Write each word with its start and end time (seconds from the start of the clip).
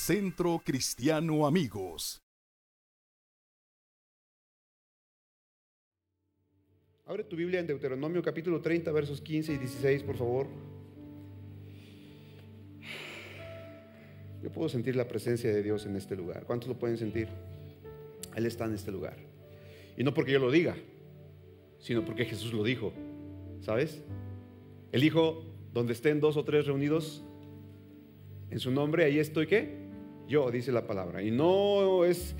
Centro 0.00 0.62
Cristiano 0.64 1.46
Amigos. 1.46 2.22
Abre 7.04 7.22
tu 7.24 7.36
Biblia 7.36 7.60
en 7.60 7.66
Deuteronomio 7.66 8.22
capítulo 8.22 8.62
30, 8.62 8.90
versos 8.92 9.20
15 9.20 9.52
y 9.52 9.58
16, 9.58 10.02
por 10.04 10.16
favor. 10.16 10.46
Yo 14.42 14.50
puedo 14.50 14.70
sentir 14.70 14.96
la 14.96 15.06
presencia 15.06 15.52
de 15.52 15.62
Dios 15.62 15.84
en 15.84 15.94
este 15.96 16.16
lugar. 16.16 16.44
¿Cuántos 16.46 16.70
lo 16.70 16.78
pueden 16.78 16.96
sentir? 16.96 17.28
Él 18.34 18.46
está 18.46 18.64
en 18.64 18.72
este 18.72 18.90
lugar. 18.90 19.18
Y 19.98 20.02
no 20.02 20.14
porque 20.14 20.32
yo 20.32 20.38
lo 20.38 20.50
diga, 20.50 20.76
sino 21.78 22.06
porque 22.06 22.24
Jesús 22.24 22.54
lo 22.54 22.64
dijo. 22.64 22.94
¿Sabes? 23.60 24.02
Él 24.92 25.02
dijo, 25.02 25.44
donde 25.74 25.92
estén 25.92 26.20
dos 26.20 26.38
o 26.38 26.44
tres 26.44 26.66
reunidos 26.66 27.22
en 28.48 28.58
su 28.58 28.70
nombre, 28.70 29.04
ahí 29.04 29.18
estoy 29.18 29.46
qué? 29.46 29.79
Yo, 30.30 30.48
dice 30.52 30.70
la 30.70 30.86
palabra. 30.86 31.24
Y 31.24 31.32
no 31.32 32.04
es 32.04 32.36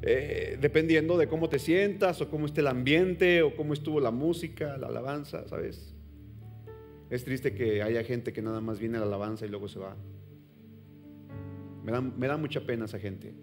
eh, 0.00 0.56
dependiendo 0.58 1.18
de 1.18 1.28
cómo 1.28 1.50
te 1.50 1.58
sientas 1.58 2.22
o 2.22 2.30
cómo 2.30 2.46
esté 2.46 2.62
el 2.62 2.68
ambiente 2.68 3.42
o 3.42 3.54
cómo 3.54 3.74
estuvo 3.74 4.00
la 4.00 4.10
música, 4.10 4.78
la 4.78 4.86
alabanza, 4.86 5.46
¿sabes? 5.46 5.94
Es 7.10 7.22
triste 7.22 7.54
que 7.54 7.82
haya 7.82 8.02
gente 8.02 8.32
que 8.32 8.40
nada 8.40 8.62
más 8.62 8.78
viene 8.78 8.96
a 8.96 9.00
la 9.00 9.06
alabanza 9.06 9.44
y 9.44 9.50
luego 9.50 9.68
se 9.68 9.78
va. 9.78 9.94
Me 11.84 11.92
da, 11.92 12.00
me 12.00 12.28
da 12.28 12.38
mucha 12.38 12.64
pena 12.64 12.86
esa 12.86 12.98
gente. 12.98 13.34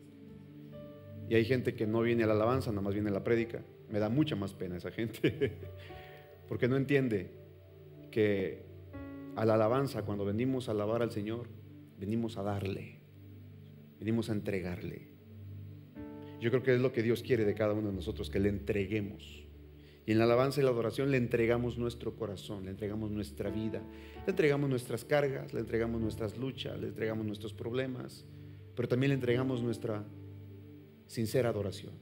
Y 1.30 1.36
hay 1.36 1.46
gente 1.46 1.76
que 1.76 1.86
no 1.86 2.02
viene 2.02 2.24
a 2.24 2.28
la 2.28 2.34
alabanza, 2.34 2.72
nada 2.72 2.82
más 2.82 2.96
viene 2.96 3.10
a 3.10 3.14
la 3.14 3.24
prédica. 3.24 3.62
Me 3.92 4.00
da 4.00 4.10
mucha 4.10 4.36
más 4.36 4.56
pena 4.56 4.78
esa 4.78 4.90
gente. 4.90 5.60
Porque 6.50 6.68
no 6.68 6.76
entiende 6.76 7.30
que 8.10 8.64
a 9.36 9.46
la 9.46 9.54
alabanza, 9.54 10.02
cuando 10.02 10.26
venimos 10.26 10.70
a 10.70 10.72
alabar 10.72 11.04
al 11.04 11.12
Señor, 11.12 11.48
venimos 12.00 12.38
a 12.38 12.42
darle, 12.42 13.01
venimos 14.02 14.32
a 14.32 14.34
entregarle. 14.34 15.10
Yo 16.42 16.50
creo 16.50 16.64
que 16.64 16.74
es 16.74 16.82
lo 16.82 16.92
que 16.92 17.04
Dios 17.04 17.22
quiere 17.22 17.46
de 17.46 17.54
cada 17.54 17.74
uno 17.74 17.90
de 17.90 17.94
nosotros, 17.94 18.32
que 18.32 18.40
le 18.40 18.50
entreguemos. 18.50 19.46
Y 20.08 20.12
en 20.12 20.18
la 20.18 20.24
alabanza 20.24 20.60
y 20.60 20.64
la 20.64 20.72
adoración 20.72 21.12
le 21.12 21.18
entregamos 21.18 21.78
nuestro 21.78 22.16
corazón, 22.16 22.66
le 22.66 22.72
entregamos 22.72 23.12
nuestra 23.12 23.52
vida, 23.52 23.84
le 24.26 24.32
entregamos 24.32 24.68
nuestras 24.72 25.06
cargas, 25.06 25.54
le 25.54 25.60
entregamos 25.60 26.02
nuestras 26.02 26.36
luchas, 26.36 26.82
le 26.82 26.88
entregamos 26.88 27.28
nuestros 27.28 27.54
problemas, 27.54 28.26
pero 28.76 28.88
también 28.88 29.10
le 29.10 29.16
entregamos 29.16 29.62
nuestra 29.62 30.04
sincera 31.06 31.50
adoración. 31.50 31.94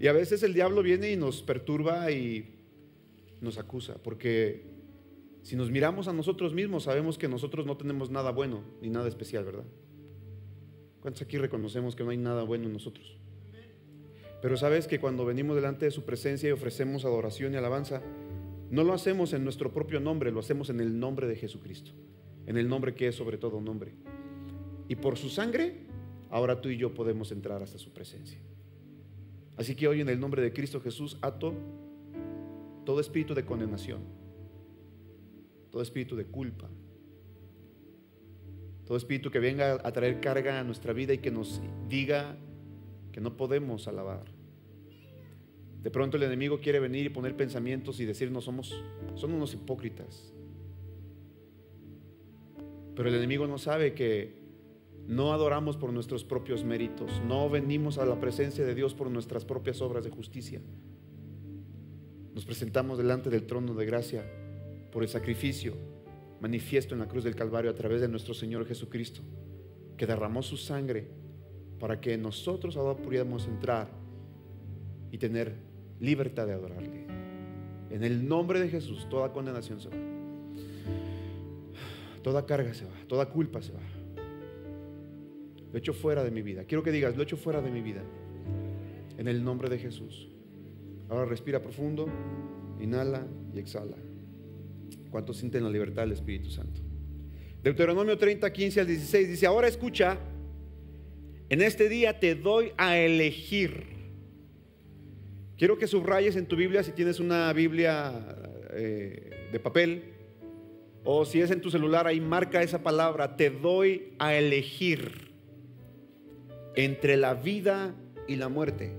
Y 0.00 0.06
a 0.06 0.14
veces 0.14 0.42
el 0.42 0.54
diablo 0.54 0.82
viene 0.82 1.12
y 1.12 1.16
nos 1.16 1.42
perturba 1.42 2.10
y 2.10 2.54
nos 3.42 3.58
acusa, 3.58 4.02
porque 4.02 4.64
si 5.42 5.54
nos 5.54 5.70
miramos 5.70 6.08
a 6.08 6.14
nosotros 6.14 6.54
mismos 6.54 6.84
sabemos 6.84 7.18
que 7.18 7.28
nosotros 7.28 7.66
no 7.66 7.76
tenemos 7.76 8.10
nada 8.10 8.30
bueno 8.30 8.64
ni 8.80 8.88
nada 8.88 9.06
especial, 9.06 9.44
¿verdad? 9.44 9.66
¿Cuántos 11.06 11.22
aquí 11.22 11.38
reconocemos 11.38 11.94
que 11.94 12.02
no 12.02 12.10
hay 12.10 12.16
nada 12.16 12.42
bueno 12.42 12.64
en 12.64 12.72
nosotros? 12.72 13.16
Pero 14.42 14.56
sabes 14.56 14.88
que 14.88 14.98
cuando 14.98 15.24
venimos 15.24 15.54
delante 15.54 15.84
de 15.84 15.92
su 15.92 16.04
presencia 16.04 16.48
y 16.48 16.52
ofrecemos 16.52 17.04
adoración 17.04 17.54
y 17.54 17.56
alabanza, 17.56 18.02
no 18.72 18.82
lo 18.82 18.92
hacemos 18.92 19.32
en 19.32 19.44
nuestro 19.44 19.72
propio 19.72 20.00
nombre, 20.00 20.32
lo 20.32 20.40
hacemos 20.40 20.68
en 20.68 20.80
el 20.80 20.98
nombre 20.98 21.28
de 21.28 21.36
Jesucristo, 21.36 21.92
en 22.46 22.56
el 22.56 22.68
nombre 22.68 22.96
que 22.96 23.06
es 23.06 23.14
sobre 23.14 23.38
todo 23.38 23.60
nombre. 23.60 23.94
Y 24.88 24.96
por 24.96 25.16
su 25.16 25.28
sangre, 25.28 25.76
ahora 26.28 26.60
tú 26.60 26.70
y 26.70 26.76
yo 26.76 26.92
podemos 26.92 27.30
entrar 27.30 27.62
hasta 27.62 27.78
su 27.78 27.92
presencia. 27.92 28.40
Así 29.56 29.76
que 29.76 29.86
hoy 29.86 30.00
en 30.00 30.08
el 30.08 30.18
nombre 30.18 30.42
de 30.42 30.52
Cristo 30.52 30.80
Jesús 30.80 31.18
ato 31.22 31.54
todo 32.84 32.98
espíritu 32.98 33.32
de 33.32 33.44
condenación, 33.44 34.00
todo 35.70 35.82
espíritu 35.82 36.16
de 36.16 36.24
culpa, 36.24 36.68
todo 38.86 38.96
espíritu 38.96 39.30
que 39.30 39.40
venga 39.40 39.80
a 39.82 39.92
traer 39.92 40.20
carga 40.20 40.60
a 40.60 40.64
nuestra 40.64 40.92
vida 40.92 41.12
y 41.12 41.18
que 41.18 41.32
nos 41.32 41.60
diga 41.88 42.36
que 43.12 43.20
no 43.20 43.36
podemos 43.36 43.88
alabar. 43.88 44.24
De 45.82 45.90
pronto 45.90 46.16
el 46.16 46.22
enemigo 46.22 46.60
quiere 46.60 46.78
venir 46.78 47.06
y 47.06 47.08
poner 47.08 47.36
pensamientos 47.36 47.98
y 47.98 48.04
decirnos 48.04 48.44
somos, 48.44 48.74
somos 49.16 49.36
unos 49.36 49.54
hipócritas. 49.54 50.32
Pero 52.94 53.08
el 53.08 53.16
enemigo 53.16 53.46
no 53.48 53.58
sabe 53.58 53.92
que 53.92 54.46
no 55.08 55.32
adoramos 55.32 55.76
por 55.76 55.92
nuestros 55.92 56.24
propios 56.24 56.64
méritos, 56.64 57.20
no 57.26 57.50
venimos 57.50 57.98
a 57.98 58.06
la 58.06 58.18
presencia 58.20 58.64
de 58.64 58.74
Dios 58.74 58.94
por 58.94 59.10
nuestras 59.10 59.44
propias 59.44 59.82
obras 59.82 60.04
de 60.04 60.10
justicia. 60.10 60.60
Nos 62.34 62.44
presentamos 62.44 62.98
delante 62.98 63.30
del 63.30 63.46
trono 63.46 63.74
de 63.74 63.86
gracia 63.86 64.24
por 64.92 65.02
el 65.02 65.08
sacrificio 65.08 65.95
manifiesto 66.40 66.94
en 66.94 67.00
la 67.00 67.08
cruz 67.08 67.24
del 67.24 67.34
Calvario 67.34 67.70
a 67.70 67.74
través 67.74 68.00
de 68.00 68.08
nuestro 68.08 68.34
Señor 68.34 68.66
Jesucristo, 68.66 69.20
que 69.96 70.06
derramó 70.06 70.42
su 70.42 70.56
sangre 70.56 71.08
para 71.78 72.00
que 72.00 72.16
nosotros 72.16 72.76
ahora 72.76 73.00
pudiéramos 73.00 73.46
entrar 73.46 73.88
y 75.10 75.18
tener 75.18 75.54
libertad 76.00 76.46
de 76.46 76.52
adorarle. 76.52 77.06
En 77.90 78.02
el 78.02 78.26
nombre 78.26 78.60
de 78.60 78.68
Jesús, 78.68 79.06
toda 79.08 79.32
condenación 79.32 79.80
se 79.80 79.88
va. 79.88 79.96
Toda 82.22 82.44
carga 82.44 82.74
se 82.74 82.84
va, 82.84 82.90
toda 83.06 83.26
culpa 83.26 83.62
se 83.62 83.72
va. 83.72 83.80
Lo 85.72 85.78
hecho 85.78 85.92
fuera 85.92 86.24
de 86.24 86.30
mi 86.30 86.42
vida. 86.42 86.64
Quiero 86.64 86.82
que 86.82 86.90
digas, 86.90 87.16
lo 87.16 87.22
hecho 87.22 87.36
fuera 87.36 87.60
de 87.60 87.70
mi 87.70 87.82
vida. 87.82 88.02
En 89.16 89.28
el 89.28 89.44
nombre 89.44 89.68
de 89.68 89.78
Jesús. 89.78 90.28
Ahora 91.08 91.24
respira 91.24 91.62
profundo, 91.62 92.08
inhala 92.80 93.26
y 93.54 93.58
exhala. 93.60 93.96
¿Cuántos 95.16 95.38
sienten 95.38 95.64
la 95.64 95.70
libertad 95.70 96.02
del 96.02 96.12
Espíritu 96.12 96.50
Santo? 96.50 96.78
Deuteronomio 97.62 98.18
30, 98.18 98.52
15 98.52 98.80
al 98.82 98.86
16 98.86 99.30
dice, 99.30 99.46
ahora 99.46 99.66
escucha, 99.66 100.18
en 101.48 101.62
este 101.62 101.88
día 101.88 102.20
te 102.20 102.34
doy 102.34 102.72
a 102.76 102.98
elegir. 102.98 103.86
Quiero 105.56 105.78
que 105.78 105.86
subrayes 105.86 106.36
en 106.36 106.44
tu 106.44 106.54
Biblia, 106.54 106.82
si 106.82 106.92
tienes 106.92 107.18
una 107.18 107.50
Biblia 107.54 108.12
eh, 108.72 109.48
de 109.50 109.58
papel, 109.58 110.02
o 111.02 111.24
si 111.24 111.40
es 111.40 111.50
en 111.50 111.62
tu 111.62 111.70
celular, 111.70 112.06
ahí 112.06 112.20
marca 112.20 112.62
esa 112.62 112.82
palabra, 112.82 113.38
te 113.38 113.48
doy 113.48 114.12
a 114.18 114.34
elegir 114.34 115.30
entre 116.74 117.16
la 117.16 117.32
vida 117.32 117.94
y 118.28 118.36
la 118.36 118.50
muerte, 118.50 118.92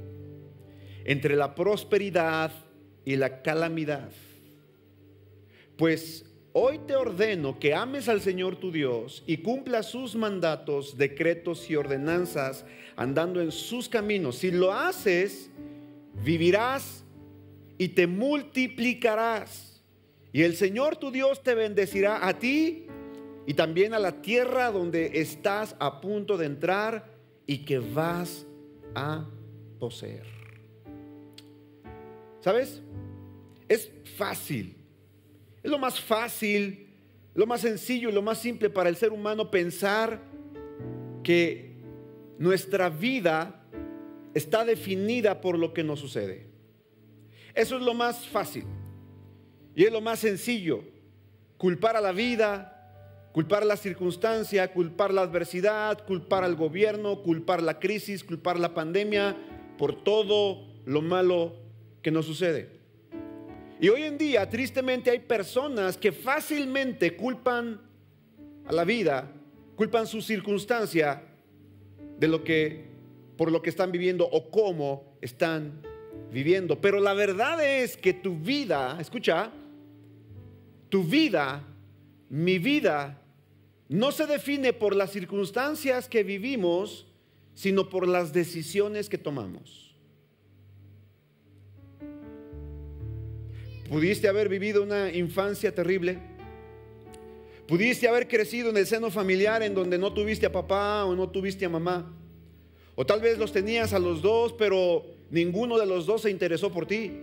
entre 1.05 1.35
la 1.35 1.53
prosperidad 1.53 2.51
y 3.05 3.17
la 3.17 3.43
calamidad. 3.43 4.09
Pues 5.77 6.25
hoy 6.53 6.79
te 6.87 6.95
ordeno 6.95 7.59
que 7.59 7.75
ames 7.75 8.09
al 8.09 8.21
Señor 8.21 8.55
tu 8.55 8.71
Dios 8.71 9.23
y 9.27 9.37
cumpla 9.37 9.83
sus 9.83 10.15
mandatos, 10.15 10.97
decretos 10.97 11.69
y 11.69 11.75
ordenanzas, 11.75 12.65
andando 12.95 13.41
en 13.41 13.51
sus 13.51 13.87
caminos. 13.87 14.37
Si 14.37 14.49
lo 14.49 14.73
haces, 14.73 15.51
vivirás 16.23 17.03
y 17.77 17.89
te 17.89 18.07
multiplicarás. 18.07 19.83
Y 20.33 20.41
el 20.41 20.55
Señor 20.55 20.97
tu 20.97 21.11
Dios 21.11 21.43
te 21.43 21.53
bendecirá 21.53 22.27
a 22.27 22.39
ti 22.39 22.87
y 23.45 23.53
también 23.53 23.93
a 23.93 23.99
la 23.99 24.23
tierra 24.23 24.71
donde 24.71 25.21
estás 25.21 25.75
a 25.79 26.01
punto 26.01 26.37
de 26.37 26.47
entrar 26.47 27.13
y 27.45 27.59
que 27.59 27.77
vas 27.77 28.47
a 28.95 29.29
poseer. 29.79 30.25
¿Sabes? 32.39 32.81
Es 33.67 33.91
fácil 34.17 34.75
es 35.67 35.71
lo 35.71 35.79
más 35.79 35.99
fácil, 35.99 36.87
lo 37.35 37.45
más 37.45 37.59
sencillo 37.59 38.07
y 38.07 38.13
lo 38.13 38.21
más 38.21 38.37
simple 38.37 38.69
para 38.69 38.87
el 38.87 38.95
ser 38.95 39.11
humano 39.11 39.51
pensar 39.51 40.21
que 41.23 41.75
nuestra 42.39 42.89
vida 42.89 43.65
está 44.33 44.63
definida 44.63 45.41
por 45.41 45.59
lo 45.59 45.73
que 45.73 45.83
nos 45.83 45.99
sucede. 45.99 46.47
Eso 47.53 47.75
es 47.75 47.81
lo 47.81 47.93
más 47.93 48.25
fácil 48.29 48.63
y 49.75 49.83
es 49.83 49.91
lo 49.91 49.99
más 49.99 50.19
sencillo. 50.19 50.85
Culpar 51.57 51.97
a 51.97 52.01
la 52.01 52.13
vida, 52.13 53.29
culpar 53.33 53.63
a 53.63 53.65
la 53.65 53.75
circunstancia, 53.75 54.71
culpar 54.71 55.13
la 55.13 55.23
adversidad, 55.23 56.05
culpar 56.05 56.45
al 56.45 56.55
gobierno, 56.55 57.23
culpar 57.23 57.61
la 57.61 57.77
crisis, 57.77 58.23
culpar 58.23 58.57
la 58.57 58.73
pandemia 58.73 59.35
por 59.77 60.01
todo 60.01 60.65
lo 60.85 61.01
malo 61.01 61.57
que 62.01 62.11
nos 62.11 62.25
sucede. 62.25 62.76
Y 63.79 63.89
hoy 63.89 64.03
en 64.03 64.17
día, 64.17 64.49
tristemente, 64.49 65.11
hay 65.11 65.19
personas 65.19 65.97
que 65.97 66.11
fácilmente 66.11 67.15
culpan 67.15 67.79
a 68.65 68.71
la 68.71 68.83
vida, 68.83 69.31
culpan 69.75 70.07
su 70.07 70.21
circunstancia 70.21 71.23
de 72.19 72.27
lo 72.27 72.43
que 72.43 72.87
por 73.37 73.51
lo 73.51 73.61
que 73.61 73.69
están 73.69 73.91
viviendo 73.91 74.27
o 74.27 74.49
cómo 74.49 75.17
están 75.21 75.81
viviendo. 76.31 76.81
Pero 76.81 76.99
la 76.99 77.13
verdad 77.13 77.63
es 77.63 77.95
que 77.95 78.13
tu 78.13 78.35
vida, 78.35 78.97
escucha, 78.99 79.51
tu 80.89 81.03
vida, 81.03 81.63
mi 82.29 82.57
vida, 82.57 83.21
no 83.87 84.11
se 84.11 84.25
define 84.25 84.73
por 84.73 84.95
las 84.95 85.11
circunstancias 85.11 86.09
que 86.09 86.23
vivimos, 86.23 87.05
sino 87.53 87.89
por 87.89 88.07
las 88.07 88.33
decisiones 88.33 89.07
que 89.07 89.17
tomamos. 89.17 89.86
Pudiste 93.89 94.27
haber 94.27 94.49
vivido 94.49 94.83
una 94.83 95.13
infancia 95.13 95.73
terrible. 95.73 96.19
Pudiste 97.67 98.07
haber 98.07 98.27
crecido 98.27 98.69
en 98.69 98.77
el 98.77 98.85
seno 98.85 99.09
familiar 99.09 99.63
en 99.63 99.73
donde 99.73 99.97
no 99.97 100.13
tuviste 100.13 100.45
a 100.45 100.51
papá 100.51 101.05
o 101.05 101.15
no 101.15 101.29
tuviste 101.29 101.63
a 101.65 101.69
mamá. 101.69 102.13
O 102.95 103.05
tal 103.05 103.21
vez 103.21 103.37
los 103.37 103.53
tenías 103.53 103.93
a 103.93 103.99
los 103.99 104.21
dos, 104.21 104.53
pero 104.53 105.05
ninguno 105.29 105.77
de 105.77 105.85
los 105.85 106.05
dos 106.05 106.23
se 106.23 106.31
interesó 106.31 106.69
por 106.71 106.85
ti. 106.85 107.13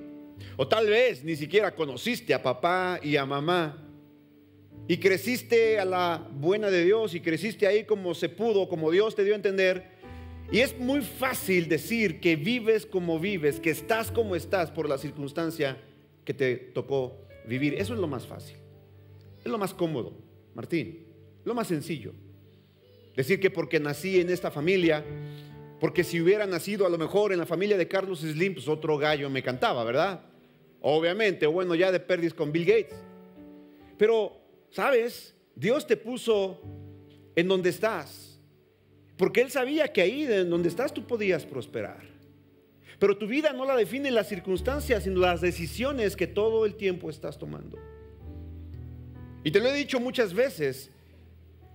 O 0.57 0.67
tal 0.67 0.87
vez 0.87 1.23
ni 1.23 1.37
siquiera 1.37 1.75
conociste 1.75 2.33
a 2.33 2.43
papá 2.43 2.99
y 3.03 3.17
a 3.17 3.27
mamá. 3.27 3.87
Y 4.89 4.97
creciste 4.97 5.79
a 5.79 5.85
la 5.85 6.27
buena 6.33 6.71
de 6.71 6.85
Dios 6.85 7.15
y 7.15 7.21
creciste 7.21 7.67
ahí 7.67 7.85
como 7.85 8.15
se 8.15 8.31
pudo, 8.31 8.69
como 8.71 8.91
Dios 8.91 9.15
te 9.15 9.25
dio 9.25 9.35
a 9.35 9.37
entender. 9.37 9.93
Y 10.51 10.61
es 10.61 10.79
muy 10.79 11.03
fácil 11.03 11.69
decir 11.69 12.21
que 12.21 12.37
vives 12.37 12.87
como 12.87 13.19
vives, 13.19 13.61
que 13.61 13.71
estás 13.71 14.11
como 14.11 14.35
estás 14.35 14.71
por 14.71 14.89
la 14.89 14.97
circunstancia 14.97 15.77
que 16.25 16.35
te 16.35 16.57
tocó 16.57 17.27
vivir. 17.47 17.75
Eso 17.75 17.95
es 17.95 18.01
lo 18.01 18.07
más 18.07 18.27
fácil. 18.27 18.57
Es 19.45 19.51
lo 19.51 19.59
más 19.59 19.75
cómodo. 19.75 20.13
Martín, 20.55 21.07
lo 21.45 21.55
más 21.55 21.69
sencillo. 21.69 22.13
Decir 23.17 23.39
que 23.39 23.51
porque 23.51 23.79
nací 23.79 24.21
en 24.21 24.31
esta 24.31 24.51
familia, 24.51 25.05
porque 25.81 26.03
si 26.03 26.21
hubiera 26.21 26.47
nacido 26.47 26.87
a 26.87 26.89
lo 26.89 26.99
mejor 26.99 27.33
en 27.33 27.39
la 27.39 27.47
familia 27.47 27.77
de 27.77 27.87
Carlos 27.87 28.21
Slim, 28.21 28.55
pues 28.55 28.69
otro 28.69 28.97
gallo 28.99 29.29
me 29.31 29.43
cantaba, 29.43 29.85
¿verdad? 29.85 30.21
Obviamente, 30.81 31.47
bueno, 31.47 31.75
ya 31.75 31.93
de 31.93 32.01
perdis 32.01 32.35
con 32.35 32.53
Bill 32.53 32.65
Gates. 32.65 32.97
Pero, 33.97 34.33
¿sabes? 34.71 35.35
Dios 35.55 35.87
te 35.87 35.97
puso 35.97 36.61
en 37.37 37.49
donde 37.49 37.71
estás, 37.71 38.41
porque 39.17 39.41
Él 39.41 39.51
sabía 39.51 39.93
que 39.93 40.03
ahí, 40.03 40.25
en 40.25 40.51
donde 40.51 40.69
estás, 40.69 40.93
tú 40.93 41.07
podías 41.07 41.45
prosperar. 41.47 42.14
Pero 42.99 43.17
tu 43.17 43.27
vida 43.27 43.53
no 43.53 43.65
la 43.65 43.77
define 43.77 44.11
las 44.11 44.29
circunstancias, 44.29 45.05
sino 45.05 45.21
las 45.21 45.41
decisiones 45.41 46.17
que 46.17 46.27
todo 46.27 46.67
el 46.67 46.75
tiempo 46.77 47.11
estás 47.11 47.39
tomando. 47.39 47.79
Y 49.43 49.51
te 49.51 49.61
lo 49.61 49.69
he 49.69 49.75
dicho 49.75 50.01
muchas 50.01 50.33
veces, 50.33 50.91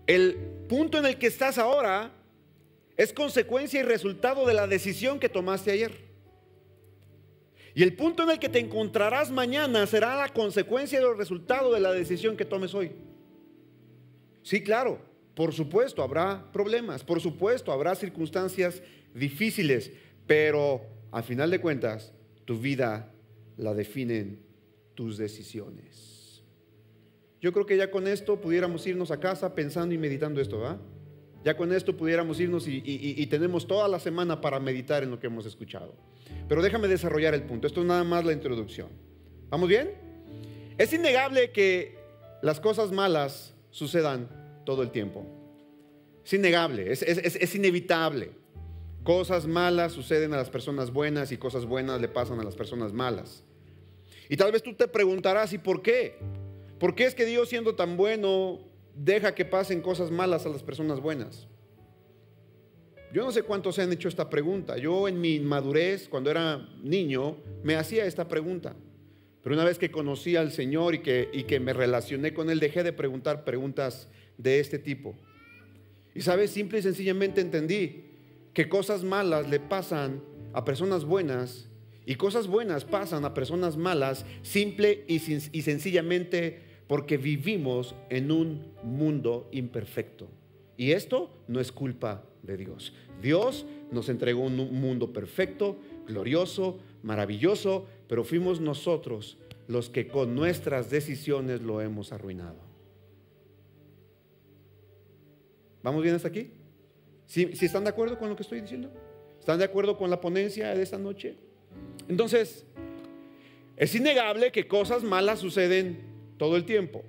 el 0.08 0.36
punto 0.68 0.98
en 0.98 1.06
el 1.06 1.18
que 1.18 1.28
estás 1.28 1.58
ahora 1.58 2.12
es 2.98 3.14
consecuencia 3.14 3.80
y 3.80 3.84
resultado 3.84 4.46
de 4.46 4.54
la 4.54 4.68
decisión 4.68 5.20
que 5.20 5.30
tomaste 5.30 5.72
ayer. 5.72 6.10
Y 7.76 7.84
el 7.84 7.96
punto 7.96 8.24
en 8.24 8.32
el 8.32 8.40
que 8.40 8.50
te 8.50 8.60
encontrarás 8.60 9.32
mañana 9.32 9.86
será 9.86 10.16
la 10.16 10.30
consecuencia 10.30 11.00
y 11.00 11.04
el 11.04 11.16
resultado 11.16 11.72
de 11.72 11.80
la 11.80 11.92
decisión 11.92 12.36
que 12.36 12.44
tomes 12.44 12.74
hoy. 12.74 12.92
Sí, 14.42 14.64
claro, 14.64 15.00
por 15.36 15.54
supuesto 15.54 16.02
habrá 16.02 16.52
problemas, 16.52 17.04
por 17.04 17.22
supuesto 17.22 17.72
habrá 17.72 17.96
circunstancias 17.96 18.82
difíciles, 19.14 19.92
pero 20.26 20.82
al 21.12 21.24
final 21.24 21.50
de 21.50 21.60
cuentas 21.60 22.14
tu 22.46 22.60
vida 22.60 23.12
la 23.58 23.74
definen 23.74 24.40
tus 24.96 25.18
decisiones. 25.18 26.44
Yo 27.42 27.54
creo 27.54 27.66
que 27.66 27.78
ya 27.78 27.90
con 27.90 28.08
esto 28.08 28.42
pudiéramos 28.42 28.86
irnos 28.86 29.12
a 29.12 29.20
casa 29.20 29.56
pensando 29.56 29.96
y 29.96 29.98
meditando 29.98 30.42
esto, 30.42 30.60
¿va? 30.60 30.80
Ya 31.44 31.56
con 31.56 31.72
esto 31.72 31.96
pudiéramos 31.96 32.40
irnos 32.40 32.66
y, 32.68 33.26
tenemos 33.28 33.66
toda 33.66 33.88
la 33.88 34.00
semana 34.00 34.42
para 34.42 34.60
meditar 34.60 35.04
en 35.04 35.12
lo 35.12 35.20
que 35.20 35.28
hemos 35.28 35.46
escuchado. 35.46 35.96
Pero 36.50 36.62
déjame 36.62 36.90
desarrollar 36.90 37.34
el 37.34 37.44
punto. 37.44 37.66
Esto 37.66 37.82
es 37.82 37.88
nada 37.88 38.04
más 38.04 38.26
la 38.26 38.34
introducción. 38.34 38.90
¿Vamos 39.50 39.70
bien? 39.70 39.92
Es 40.78 40.92
innegable 40.92 41.52
que 41.52 41.98
las 42.42 42.60
cosas 42.60 42.92
malas 42.92 43.54
sucedan 43.70 44.28
todo 44.66 44.84
el 44.84 44.92
tiempo. 44.92 45.26
Es 46.26 46.34
innegable, 46.34 46.92
es, 46.92 47.02
es 47.04 47.56
inevitable. 47.56 48.32
Cosas 49.04 49.48
malas 49.48 49.94
suceden 49.94 50.34
a 50.34 50.38
las 50.38 50.50
personas 50.50 50.92
buenas 50.92 51.32
y 51.32 51.38
cosas 51.38 51.66
buenas 51.66 52.02
le 52.02 52.08
pasan 52.08 52.40
a 52.40 52.44
las 52.44 52.56
personas 52.56 52.94
malas. 52.94 53.44
Y 54.30 54.38
tal 54.38 54.52
vez 54.52 54.62
tú 54.62 54.74
te 54.74 54.88
preguntarás, 54.88 55.54
¿y 55.54 55.58
por 55.58 55.82
qué? 55.82 56.18
¿Por 56.80 56.96
qué 56.96 57.06
es 57.06 57.16
que 57.16 57.26
Dios 57.26 57.50
siendo 57.50 57.76
tan 57.76 57.98
bueno 57.98 58.60
deja 58.96 59.34
que 59.34 59.46
pasen 59.46 59.82
cosas 59.82 60.12
malas 60.12 60.46
a 60.46 60.50
las 60.50 60.64
personas 60.64 61.00
buenas? 61.00 61.48
Yo 63.12 63.24
no 63.24 63.32
sé 63.32 63.42
cuántos 63.42 63.76
se 63.76 63.82
han 63.82 63.92
hecho 63.92 64.08
esta 64.08 64.30
pregunta. 64.30 64.78
Yo 64.78 65.08
en 65.08 65.20
mi 65.20 65.40
madurez, 65.40 66.08
cuando 66.08 66.30
era 66.30 66.70
niño, 66.84 67.38
me 67.64 67.76
hacía 67.76 68.06
esta 68.06 68.28
pregunta. 68.28 68.76
Pero 69.42 69.56
una 69.56 69.64
vez 69.64 69.80
que 69.80 69.90
conocí 69.90 70.36
al 70.36 70.52
Señor 70.52 70.94
y 70.94 71.00
que, 71.00 71.30
y 71.34 71.44
que 71.44 71.60
me 71.60 71.74
relacioné 71.74 72.34
con 72.34 72.50
Él, 72.50 72.60
dejé 72.60 72.84
de 72.84 72.94
preguntar 72.94 73.46
preguntas 73.46 74.10
de 74.38 74.60
este 74.60 74.78
tipo. 74.78 75.16
Y 76.14 76.22
sabes, 76.22 76.52
simple 76.52 76.80
y 76.80 76.82
sencillamente 76.84 77.42
entendí 77.42 78.09
que 78.54 78.70
cosas 78.70 79.04
malas 79.04 79.50
le 79.50 79.60
pasan 79.60 80.22
a 80.54 80.66
personas 80.66 81.06
buenas 81.06 81.70
y 82.06 82.16
cosas 82.16 82.48
buenas 82.48 82.86
pasan 82.86 83.24
a 83.24 83.36
personas 83.36 83.78
malas, 83.78 84.26
simple 84.42 85.06
y, 85.08 85.20
sencillamente 85.20 86.60
porque 86.88 87.18
vivimos 87.18 87.94
en 88.10 88.32
un 88.32 88.74
mundo 88.84 89.48
imperfecto. 89.52 90.28
Y 90.76 90.94
esto 90.94 91.30
no 91.48 91.60
es 91.60 91.72
culpa 91.72 92.24
de 92.42 92.58
Dios. 92.58 92.94
Dios 93.22 93.68
nos 93.92 94.10
entregó 94.10 94.42
un 94.42 94.56
mundo 94.56 95.14
perfecto, 95.14 95.78
glorioso, 96.08 96.80
maravilloso, 97.04 97.86
pero 98.08 98.24
fuimos 98.24 98.60
nosotros 98.60 99.38
los 99.68 99.90
que 99.90 100.08
con 100.08 100.34
nuestras 100.34 100.90
decisiones 100.90 101.62
lo 101.62 101.80
hemos 101.80 102.12
arruinado. 102.12 102.58
¿Vamos 105.84 106.02
bien 106.02 106.16
hasta 106.16 106.30
aquí? 106.30 106.54
¿Si 107.30 107.46
¿Sí, 107.54 107.66
están 107.68 107.84
de 107.84 107.92
acuerdo 107.92 108.18
con 108.18 108.28
lo 108.28 108.36
que 108.36 108.42
estoy 108.42 108.60
diciendo? 108.60 108.90
¿Están 109.40 109.60
de 109.60 109.66
acuerdo 109.66 109.96
con 109.96 110.10
la 110.10 110.20
ponencia 110.20 110.74
de 110.74 110.82
esta 110.82 110.98
noche? 110.98 111.36
Entonces, 112.08 112.66
es 113.78 113.94
innegable 113.94 114.52
que 114.52 114.68
cosas 114.68 115.04
malas 115.04 115.38
suceden 115.38 116.00
todo 116.38 116.58
el 116.58 116.66
tiempo. 116.66 117.04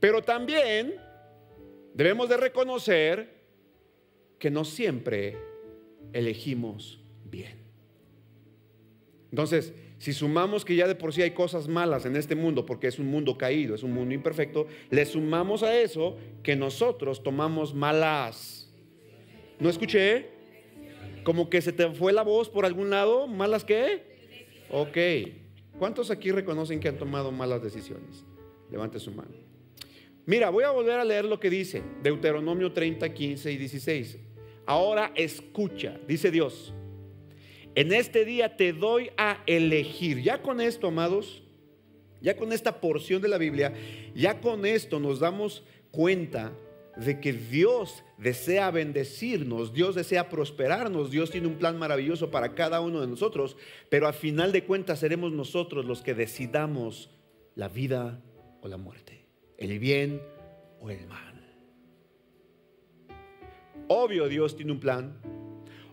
Pero 0.00 0.22
también 0.22 0.96
debemos 1.94 2.28
de 2.28 2.38
reconocer 2.38 3.38
que 4.40 4.50
no 4.50 4.64
siempre 4.64 5.36
elegimos 6.12 7.00
bien. 7.24 7.56
Entonces, 9.30 9.72
si 9.98 10.12
sumamos 10.12 10.64
que 10.64 10.74
ya 10.74 10.88
de 10.88 10.96
por 10.96 11.14
sí 11.14 11.22
hay 11.22 11.30
cosas 11.30 11.68
malas 11.68 12.04
en 12.04 12.16
este 12.16 12.34
mundo, 12.34 12.66
porque 12.66 12.88
es 12.88 12.98
un 12.98 13.06
mundo 13.06 13.38
caído, 13.38 13.76
es 13.76 13.84
un 13.84 13.92
mundo 13.92 14.12
imperfecto, 14.12 14.66
le 14.90 15.06
sumamos 15.06 15.62
a 15.62 15.78
eso 15.78 16.16
que 16.42 16.56
nosotros 16.56 17.22
tomamos 17.22 17.72
malas. 17.74 18.67
¿No 19.60 19.68
escuché? 19.68 20.26
Como 21.24 21.50
que 21.50 21.60
se 21.60 21.72
te 21.72 21.88
fue 21.90 22.12
la 22.12 22.22
voz 22.22 22.48
por 22.48 22.64
algún 22.64 22.90
lado, 22.90 23.26
malas 23.26 23.64
qué? 23.64 24.02
Ok. 24.70 24.96
¿Cuántos 25.78 26.10
aquí 26.10 26.30
reconocen 26.30 26.80
que 26.80 26.88
han 26.88 26.98
tomado 26.98 27.32
malas 27.32 27.62
decisiones? 27.62 28.24
Levante 28.70 28.98
su 28.98 29.10
mano. 29.10 29.30
Mira, 30.26 30.50
voy 30.50 30.64
a 30.64 30.70
volver 30.70 30.98
a 30.98 31.04
leer 31.04 31.24
lo 31.24 31.40
que 31.40 31.50
dice 31.50 31.82
Deuteronomio 32.02 32.72
30, 32.72 33.12
15 33.14 33.52
y 33.52 33.56
16. 33.56 34.18
Ahora 34.66 35.12
escucha, 35.14 35.98
dice 36.06 36.30
Dios. 36.30 36.74
En 37.74 37.92
este 37.92 38.24
día 38.24 38.56
te 38.56 38.72
doy 38.72 39.10
a 39.16 39.42
elegir. 39.46 40.20
Ya 40.22 40.42
con 40.42 40.60
esto, 40.60 40.88
amados, 40.88 41.42
ya 42.20 42.36
con 42.36 42.52
esta 42.52 42.80
porción 42.80 43.22
de 43.22 43.28
la 43.28 43.38
Biblia, 43.38 43.72
ya 44.14 44.40
con 44.40 44.66
esto 44.66 45.00
nos 45.00 45.20
damos 45.20 45.64
cuenta 45.90 46.52
de 46.98 47.20
que 47.20 47.32
Dios 47.32 48.02
desea 48.18 48.70
bendecirnos, 48.70 49.72
Dios 49.72 49.94
desea 49.94 50.28
prosperarnos, 50.28 51.10
Dios 51.10 51.30
tiene 51.30 51.46
un 51.46 51.54
plan 51.54 51.78
maravilloso 51.78 52.30
para 52.30 52.54
cada 52.54 52.80
uno 52.80 53.00
de 53.00 53.06
nosotros, 53.06 53.56
pero 53.88 54.06
al 54.06 54.14
final 54.14 54.52
de 54.52 54.64
cuentas 54.64 54.98
seremos 54.98 55.32
nosotros 55.32 55.84
los 55.84 56.02
que 56.02 56.14
decidamos 56.14 57.10
la 57.54 57.68
vida 57.68 58.20
o 58.60 58.68
la 58.68 58.76
muerte, 58.76 59.24
el 59.56 59.78
bien 59.78 60.20
o 60.80 60.90
el 60.90 61.06
mal. 61.06 61.34
Obvio 63.86 64.28
Dios 64.28 64.56
tiene 64.56 64.72
un 64.72 64.80
plan, 64.80 65.18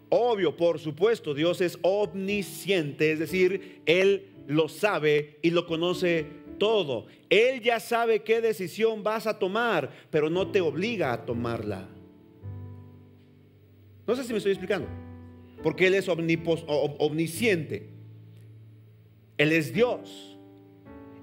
obvio, 0.10 0.58
por 0.58 0.80
supuesto, 0.80 1.34
Dios 1.34 1.62
es 1.62 1.78
omnisciente, 1.82 3.12
es 3.12 3.20
decir, 3.20 3.82
Él 3.86 4.32
lo 4.48 4.70
sabe 4.70 5.40
y 5.42 5.52
lo 5.52 5.66
conoce 5.66 6.45
todo. 6.58 7.06
Él 7.30 7.62
ya 7.62 7.80
sabe 7.80 8.24
qué 8.24 8.42
decisión 8.42 9.04
vas 9.04 9.28
a 9.28 9.40
tomar, 9.40 9.92
pero 10.10 10.30
no 10.30 10.52
te 10.52 10.62
obliga 10.62 11.14
a 11.14 11.26
tomarla. 11.26 11.88
No 14.08 14.16
sé 14.16 14.24
si 14.24 14.32
me 14.32 14.38
estoy 14.38 14.52
explicando. 14.52 14.88
Porque 15.64 15.88
Él 15.88 15.96
es 15.96 16.08
omnisciente. 16.08 17.90
Él 19.38 19.52
es 19.52 19.74
Dios. 19.74 20.38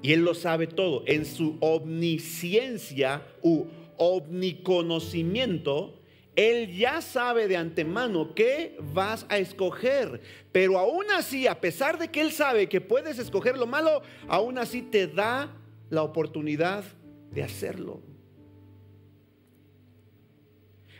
Y 0.02 0.12
Él 0.12 0.24
lo 0.24 0.34
sabe 0.34 0.66
todo. 0.66 1.04
En 1.06 1.24
su 1.24 1.56
omnisciencia 1.60 3.22
u 3.40 3.66
omniconocimiento, 3.98 5.94
él 6.34 6.74
ya 6.74 7.02
sabe 7.02 7.46
de 7.46 7.56
antemano 7.56 8.34
qué 8.34 8.76
vas 8.80 9.26
a 9.28 9.38
escoger. 9.38 10.20
Pero 10.50 10.78
aún 10.78 11.10
así, 11.10 11.46
a 11.46 11.60
pesar 11.60 11.98
de 11.98 12.08
que 12.08 12.22
Él 12.22 12.32
sabe 12.32 12.68
que 12.68 12.80
puedes 12.80 13.18
escoger 13.18 13.58
lo 13.58 13.66
malo, 13.66 14.02
aún 14.28 14.58
así 14.58 14.82
te 14.82 15.06
da 15.06 15.54
la 15.90 16.02
oportunidad 16.02 16.84
de 17.30 17.42
hacerlo. 17.42 18.00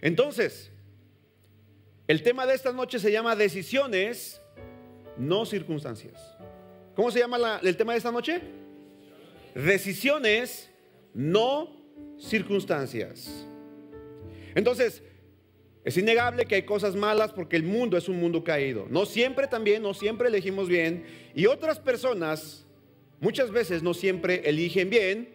Entonces, 0.03 0.71
el 2.09 2.23
tema 2.23 2.45
de 2.45 2.55
esta 2.55 2.73
noche 2.73 2.99
se 2.99 3.11
llama 3.11 3.35
decisiones, 3.35 4.43
no 5.17 5.47
circunstancias. 5.47 6.21
¿Cómo 6.95 7.11
se 7.11 7.21
llama 7.21 7.61
el 7.63 7.77
tema 7.77 7.93
de 7.93 7.99
esta 7.99 8.13
noche? 8.13 8.43
Decisiones, 9.55 10.69
no 11.15 11.75
circunstancias. 12.19 13.47
Entonces, 14.55 15.03
es 15.85 15.97
innegable 15.97 16.47
que 16.47 16.55
hay 16.55 16.63
cosas 16.63 16.95
malas 16.95 17.33
porque 17.33 17.57
el 17.57 17.65
mundo 17.65 17.97
es 17.97 18.09
un 18.09 18.21
mundo 18.21 18.45
caído. 18.45 18.87
No 18.89 19.05
siempre 19.05 19.49
también, 19.49 19.83
no 19.83 19.95
siempre 19.95 20.29
elegimos 20.29 20.69
bien. 20.69 21.05
Y 21.35 21.47
otras 21.47 21.81
personas 21.81 22.65
muchas 23.21 23.51
veces 23.51 23.83
no 23.83 23.93
siempre 23.93 24.49
eligen 24.49 24.91
bien. 24.91 25.35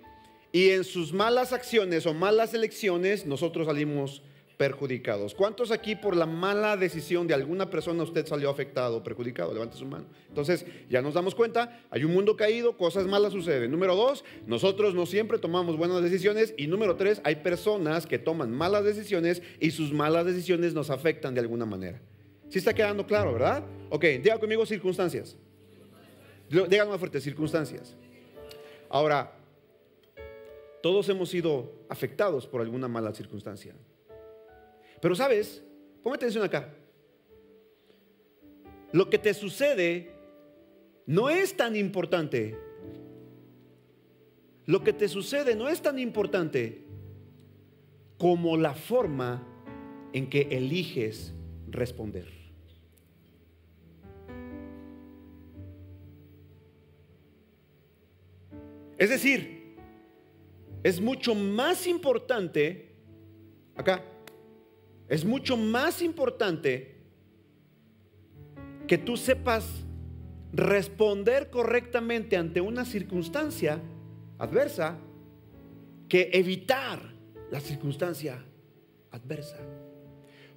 Y 0.54 0.70
en 0.70 0.86
sus 0.86 1.12
malas 1.12 1.52
acciones 1.52 2.06
o 2.06 2.14
malas 2.14 2.54
elecciones 2.54 3.26
nosotros 3.26 3.68
salimos 3.68 4.22
perjudicados. 4.58 5.36
¿Cuántos 5.36 5.72
aquí 5.72 5.96
por 5.96 6.16
la 6.16 6.26
mala 6.26 6.76
decisión 6.76 7.28
de 7.28 7.34
alguna 7.34 7.70
persona 7.70 8.04
usted 8.04 8.26
salió 8.26 8.50
afectado, 8.50 9.04
perjudicado? 9.04 9.54
Levante 9.54 9.78
su 9.78 9.86
mano. 9.86 10.06
Entonces, 10.28 10.66
ya 10.90 11.02
nos 11.02 11.14
damos 11.14 11.36
cuenta, 11.36 11.80
hay 11.92 12.04
un 12.04 12.14
mundo 12.14 12.36
caído, 12.36 12.76
cosas 12.76 13.06
malas 13.06 13.34
suceden. 13.34 13.72
Número 13.72 13.96
dos, 13.96 14.26
nosotros 14.48 14.96
no 14.96 15.06
siempre 15.06 15.38
tomamos 15.38 15.78
buenas 15.78 16.02
decisiones. 16.02 16.54
Y 16.58 16.68
número 16.68 16.96
tres, 16.96 17.22
hay 17.24 17.38
personas 17.38 18.08
que 18.08 18.18
toman 18.18 18.52
malas 18.52 18.84
decisiones 18.84 19.44
y 19.60 19.72
sus 19.72 19.94
malas 19.94 20.26
decisiones 20.26 20.74
nos 20.74 20.90
afectan 20.90 21.36
de 21.36 21.42
alguna 21.42 21.66
manera. 21.66 22.02
¿Sí 22.50 22.58
está 22.58 22.74
quedando 22.74 23.06
claro, 23.06 23.34
verdad? 23.34 23.64
Ok, 23.90 24.04
diga 24.04 24.40
conmigo 24.40 24.66
circunstancias. 24.66 25.38
Díganme 26.50 26.92
más 26.92 27.00
fuerte, 27.00 27.22
circunstancias. 27.22 27.96
Ahora, 28.90 29.34
todos 30.82 31.10
hemos 31.10 31.30
sido 31.30 31.74
afectados 31.90 32.48
por 32.48 32.62
alguna 32.62 32.88
mala 32.88 33.14
circunstancia. 33.14 33.76
Pero 35.02 35.16
sabes, 35.16 35.64
ponme 36.04 36.16
atención 36.16 36.44
acá. 36.44 36.74
Lo 38.92 39.10
que 39.10 39.18
te 39.18 39.34
sucede 39.34 40.12
no 41.06 41.30
es 41.30 41.56
tan 41.56 41.76
importante. 41.76 42.58
Lo 44.66 44.84
que 44.84 44.94
te 44.94 45.08
sucede 45.08 45.56
no 45.56 45.70
es 45.70 45.82
tan 45.82 46.00
importante 46.00 46.86
como 48.18 48.58
la 48.58 48.74
forma 48.74 49.48
en 50.14 50.30
que 50.30 50.42
eliges 50.52 51.34
responder. 51.70 52.28
Es 58.98 59.10
decir, 59.12 59.76
es 60.84 61.00
mucho 61.00 61.36
más 61.36 61.86
importante, 61.86 62.96
acá, 63.76 64.04
es 65.10 65.26
mucho 65.26 65.58
más 65.58 66.02
importante 66.02 66.96
que 68.88 68.98
tú 68.98 69.18
sepas 69.18 69.86
responder 70.54 71.50
correctamente 71.50 72.38
ante 72.38 72.62
una 72.62 72.86
circunstancia 72.86 73.82
adversa 74.38 74.98
que 76.08 76.30
evitar 76.34 77.00
la 77.52 77.60
circunstancia 77.60 78.44
adversa. 79.12 79.58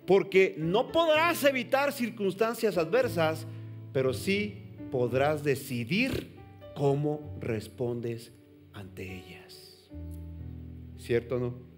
Porque 0.07 0.55
no 0.59 0.91
podrás 0.91 1.45
evitar 1.45 1.93
circunstancias 1.93 2.77
adversas, 2.77 3.47
pero 3.93 4.13
sí 4.13 4.63
podrás 4.91 5.45
decidir 5.45 6.37
cómo 6.75 7.37
respondes 7.41 8.33
ante 8.73 9.17
ellas. 9.17 9.91
¿Cierto 10.99 11.37
o 11.37 11.39
no? 11.39 11.70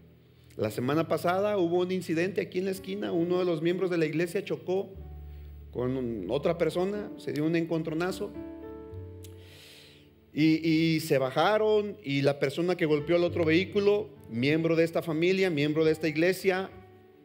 La 0.57 0.71
semana 0.71 1.09
pasada 1.09 1.57
hubo 1.57 1.81
un 1.81 1.93
incidente 1.93 2.43
aquí 2.43 2.59
en 2.59 2.67
la 2.67 2.73
esquina, 2.73 3.11
uno 3.13 3.39
de 3.39 3.45
los 3.45 3.63
miembros 3.63 3.91
de 3.91 3.97
la 3.97 4.05
iglesia 4.05 4.45
chocó 4.45 4.91
con 5.71 6.27
otra 6.29 6.59
persona, 6.59 7.11
se 7.17 7.33
dio 7.33 7.47
un 7.47 7.57
encontronazo. 7.57 8.31
Y, 10.35 11.01
se 11.01 11.19
bajaron 11.19 11.99
y 12.03 12.23
la 12.23 12.39
persona 12.39 12.75
que 12.75 12.87
golpeó 12.87 13.17
el 13.17 13.25
otro 13.25 13.45
vehículo, 13.45 14.09
miembro 14.31 14.77
de 14.77 14.85
esta 14.85 15.03
familia, 15.03 15.51
miembro 15.51 15.85
de 15.85 15.93
esta 15.93 16.09
iglesia, 16.09 16.71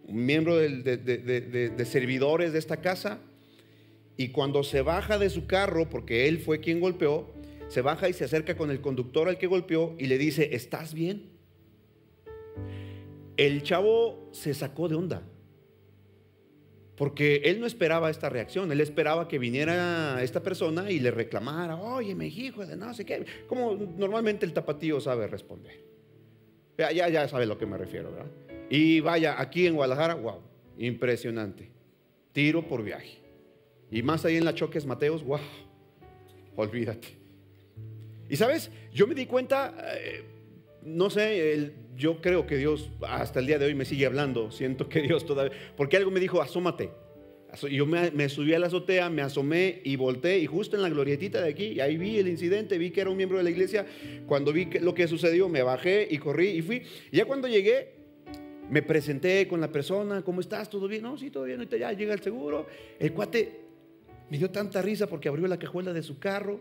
miembro 0.09 0.57
de 0.57 1.85
servidores 1.85 2.51
de 2.51 2.59
esta 2.59 2.81
casa, 2.81 3.19
y 4.17 4.29
cuando 4.29 4.63
se 4.63 4.81
baja 4.81 5.17
de 5.17 5.29
su 5.29 5.45
carro, 5.45 5.89
porque 5.89 6.27
él 6.27 6.39
fue 6.39 6.59
quien 6.59 6.81
golpeó, 6.81 7.31
se 7.69 7.81
baja 7.81 8.09
y 8.09 8.13
se 8.13 8.25
acerca 8.25 8.57
con 8.57 8.71
el 8.71 8.81
conductor 8.81 9.29
al 9.29 9.37
que 9.37 9.47
golpeó 9.47 9.95
y 9.99 10.07
le 10.07 10.17
dice, 10.17 10.49
¿estás 10.53 10.93
bien? 10.93 11.36
El 13.37 13.63
chavo 13.63 14.29
se 14.31 14.53
sacó 14.53 14.89
de 14.89 14.95
onda. 14.95 15.23
Porque 16.95 17.43
él 17.45 17.59
no 17.59 17.67
esperaba 17.67 18.09
esta 18.09 18.27
reacción, 18.27 18.71
él 18.71 18.81
esperaba 18.81 19.27
que 19.27 19.37
viniera 19.37 20.21
esta 20.23 20.41
persona 20.41 20.89
y 20.89 20.99
le 20.99 21.11
reclamara, 21.11 21.77
oye, 21.77 22.15
me 22.15 22.25
hijo 22.25 22.65
de 22.65 22.75
no 22.75 22.91
sé 22.95 23.05
qué, 23.05 23.23
como 23.47 23.75
normalmente 23.75 24.47
el 24.47 24.53
tapatío 24.53 24.99
sabe 24.99 25.27
responder. 25.27 25.79
Ya, 26.75 26.91
ya, 26.91 27.07
ya 27.07 27.27
sabe 27.27 27.43
a 27.43 27.47
lo 27.47 27.57
que 27.59 27.67
me 27.67 27.77
refiero, 27.77 28.11
¿verdad? 28.11 28.31
Y 28.69 28.99
vaya, 28.99 29.39
aquí 29.39 29.67
en 29.67 29.75
Guadalajara, 29.75 30.15
wow, 30.15 30.41
impresionante. 30.79 31.69
Tiro 32.33 32.67
por 32.67 32.83
viaje. 32.83 33.19
Y 33.91 34.01
más 34.01 34.25
ahí 34.25 34.37
en 34.37 34.45
la 34.45 34.55
Choques 34.55 34.85
Mateos, 34.85 35.23
wow, 35.23 35.39
olvídate. 36.55 37.09
Y 38.27 38.35
sabes, 38.35 38.71
yo 38.91 39.05
me 39.05 39.13
di 39.13 39.27
cuenta, 39.27 39.73
eh, 39.95 40.23
no 40.83 41.09
sé, 41.09 41.53
el, 41.53 41.73
yo 41.97 42.21
creo 42.21 42.45
que 42.45 42.57
Dios 42.57 42.91
hasta 43.01 43.39
el 43.39 43.47
día 43.47 43.57
de 43.59 43.65
hoy 43.65 43.75
me 43.75 43.85
sigue 43.85 44.05
hablando. 44.05 44.51
Siento 44.57 44.87
que 44.87 45.01
Dios 45.01 45.25
todavía, 45.25 45.57
porque 45.75 45.97
algo 45.97 46.11
me 46.11 46.19
dijo, 46.19 46.41
asómate. 46.41 46.91
Yo 47.71 47.85
me, 47.85 48.29
subí 48.29 48.53
a 48.53 48.59
la 48.59 48.67
azotea, 48.67 49.09
me 49.09 49.21
asomé 49.21 49.81
y 49.85 49.95
volteé 49.95 50.37
y 50.39 50.45
justo 50.45 50.75
en 50.75 50.81
la 50.81 50.89
glorietita 50.89 51.41
de 51.41 51.49
aquí, 51.49 51.67
y 51.67 51.79
ahí 51.79 51.97
vi 51.97 52.17
el 52.19 52.27
incidente, 52.27 52.77
vi 52.77 52.91
que 52.91 52.99
era 52.99 53.09
un 53.09 53.15
miembro 53.15 53.37
de 53.37 53.45
la 53.45 53.49
iglesia. 53.49 53.85
Cuando 54.27 54.51
vi 54.51 54.65
lo 54.81 54.93
que 54.93 55.07
sucedió, 55.07 55.47
me 55.47 55.63
bajé 55.63 56.07
y 56.11 56.17
corrí 56.17 56.49
y 56.49 56.61
fui. 56.61 56.83
Y 57.09 57.17
ya 57.17 57.25
cuando 57.25 57.47
llegué, 57.47 57.93
me 58.69 58.81
presenté 58.81 59.47
con 59.47 59.61
la 59.61 59.71
persona, 59.71 60.21
¿cómo 60.23 60.41
estás? 60.41 60.69
¿Todo 60.69 60.89
bien? 60.89 61.03
No, 61.03 61.17
sí, 61.17 61.31
todo 61.31 61.45
bien. 61.45 61.57
Ahorita 61.57 61.77
ya 61.77 61.93
llega 61.93 62.13
el 62.13 62.21
seguro. 62.21 62.67
El 62.99 63.13
cuate 63.13 63.61
me 64.29 64.37
dio 64.37 64.51
tanta 64.51 64.81
risa 64.81 65.07
porque 65.07 65.29
abrió 65.29 65.47
la 65.47 65.57
cajuela 65.57 65.93
de 65.93 66.03
su 66.03 66.19
carro, 66.19 66.59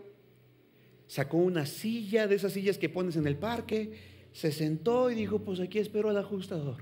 sacó 1.05 1.37
una 1.37 1.65
silla, 1.65 2.27
de 2.27 2.35
esas 2.35 2.53
sillas 2.53 2.77
que 2.77 2.87
pones 2.87 3.17
en 3.17 3.27
el 3.27 3.35
parque 3.35 4.16
se 4.37 4.51
sentó 4.51 5.09
y 5.09 5.15
dijo, 5.15 5.39
pues 5.39 5.59
aquí 5.59 5.79
espero 5.79 6.11
al 6.11 6.17
ajustador. 6.17 6.77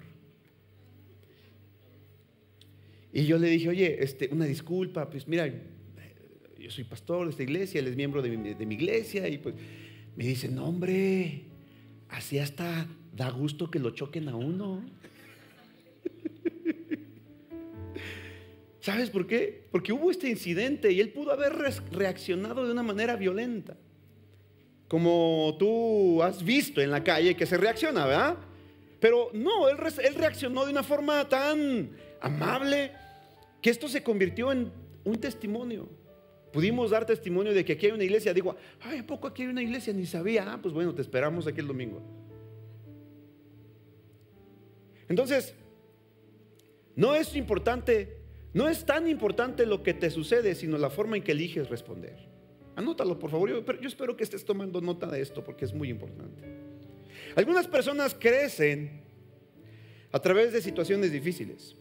Y 3.14 3.26
yo 3.26 3.38
le 3.38 3.48
dije, 3.48 3.70
oye, 3.70 4.04
este, 4.04 4.28
una 4.30 4.44
disculpa, 4.44 5.10
pues 5.10 5.26
mira, 5.26 5.48
yo 6.60 6.70
soy 6.70 6.84
pastor 6.84 7.24
de 7.24 7.32
esta 7.32 7.44
iglesia, 7.44 7.80
él 7.80 7.88
es 7.88 7.96
miembro 7.96 8.22
de 8.22 8.36
mi, 8.36 8.54
de 8.54 8.66
mi 8.66 8.76
iglesia, 8.76 9.30
y 9.30 9.38
pues 9.38 9.56
me 10.18 10.26
dice, 10.26 10.50
no 10.50 10.66
hombre, 10.66 11.44
así 12.10 12.40
hasta 12.40 12.90
da 13.16 13.30
gusto 13.30 13.72
que 13.72 13.80
lo 13.80 13.92
choquen 13.92 14.28
a 14.28 14.36
uno. 14.36 14.84
¿Sabes 18.82 19.10
por 19.10 19.28
qué? 19.28 19.64
Porque 19.72 19.94
hubo 19.94 20.12
este 20.12 20.30
incidente 20.30 20.92
y 20.92 21.00
él 21.00 21.14
pudo 21.14 21.32
haber 21.32 21.54
reaccionado 21.54 22.66
de 22.66 22.74
una 22.74 22.84
manera 22.84 23.16
violenta 23.16 23.78
como 24.88 25.56
tú 25.58 26.22
has 26.22 26.44
visto 26.44 26.82
en 26.82 26.92
la 26.92 27.04
calle 27.04 27.36
que 27.36 27.46
se 27.46 27.58
reacciona, 27.58 28.06
¿verdad? 28.06 28.38
Pero 29.00 29.30
no, 29.34 29.68
él, 29.70 29.78
reaccionó 30.16 30.66
de 30.66 30.72
una 30.72 30.84
forma 30.84 31.28
tan 31.28 31.92
amable 32.22 32.92
que 33.62 33.70
esto 33.70 33.88
se 33.88 34.04
convirtió 34.04 34.52
en 34.52 34.72
un 35.04 35.16
testimonio. 35.18 35.88
Pudimos 36.52 36.92
dar 36.92 37.06
testimonio 37.06 37.54
de 37.54 37.66
que 37.66 37.74
aquí 37.74 37.88
hay 37.88 37.92
una 37.92 38.04
iglesia. 38.04 38.34
Digo, 38.34 38.56
ay, 38.82 39.00
¿a 39.00 39.06
poco 39.08 39.28
aquí 39.28 39.44
hay 39.44 39.50
una 39.50 39.62
iglesia? 39.62 39.94
Ni 39.94 40.06
sabía. 40.06 40.46
Ah, 40.52 40.60
pues 40.62 40.74
bueno, 40.74 40.96
te 40.96 41.02
esperamos 41.02 41.46
aquí 41.48 41.60
el 41.60 41.68
domingo. 41.68 42.02
Entonces, 45.10 45.54
no 46.96 47.14
es 47.14 47.36
importante, 47.36 48.18
no 48.54 48.70
es 48.70 48.86
tan 48.86 49.08
importante 49.08 49.66
lo 49.66 49.84
que 49.84 49.94
te 49.94 50.10
sucede, 50.10 50.56
sino 50.56 50.78
la 50.78 50.90
forma 50.90 51.18
en 51.18 51.24
que 51.24 51.34
eliges 51.34 51.70
responder. 51.70 52.25
Anótalo, 52.76 53.18
por 53.18 53.32
favor. 53.32 53.50
Yo, 53.50 53.80
yo 53.80 53.88
espero 53.88 54.18
que 54.18 54.24
estés 54.24 54.44
tomando 54.44 54.82
nota 54.82 55.08
de 55.08 55.22
esto 55.22 55.44
porque 55.44 55.66
es 55.66 55.74
muy 55.74 55.90
importante. 55.90 56.44
Algunas 57.36 57.68
personas 57.68 58.16
crecen 58.18 59.02
a 60.12 60.20
través 60.20 60.54
de 60.54 60.62
situaciones 60.62 61.12
difíciles, 61.12 61.76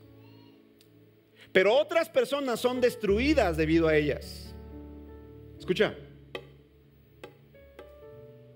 pero 1.53 1.75
otras 1.75 2.09
personas 2.09 2.61
son 2.61 2.81
destruidas 2.81 3.57
debido 3.57 3.87
a 3.89 3.97
ellas. 3.97 4.55
Escucha. 5.59 5.95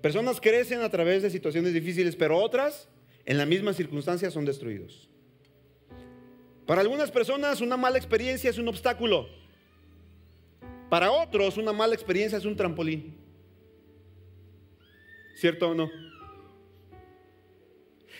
Personas 0.01 0.41
crecen 0.41 0.81
a 0.81 0.91
través 0.91 1.23
de 1.23 1.31
situaciones 1.31 1.73
difíciles, 1.73 2.15
pero 2.17 2.37
otras 2.39 2.89
en 3.25 3.37
la 3.37 3.47
misma 3.47 3.73
circunstancia 3.73 4.31
son 4.31 4.45
destruidos. 4.45 5.09
Para 6.67 6.83
algunas 6.83 7.11
personas 7.11 7.61
una 7.61 7.77
mala 7.77 7.99
experiencia 7.99 8.51
es 8.51 8.59
un 8.59 8.69
obstáculo. 8.69 9.29
Para 10.89 11.11
otros 11.11 11.57
una 11.57 11.73
mala 11.73 11.95
experiencia 11.95 12.39
es 12.39 12.45
un 12.45 12.57
trampolín. 12.57 13.17
¿Cierto 15.37 15.71
o 15.71 15.75
no? 15.75 15.91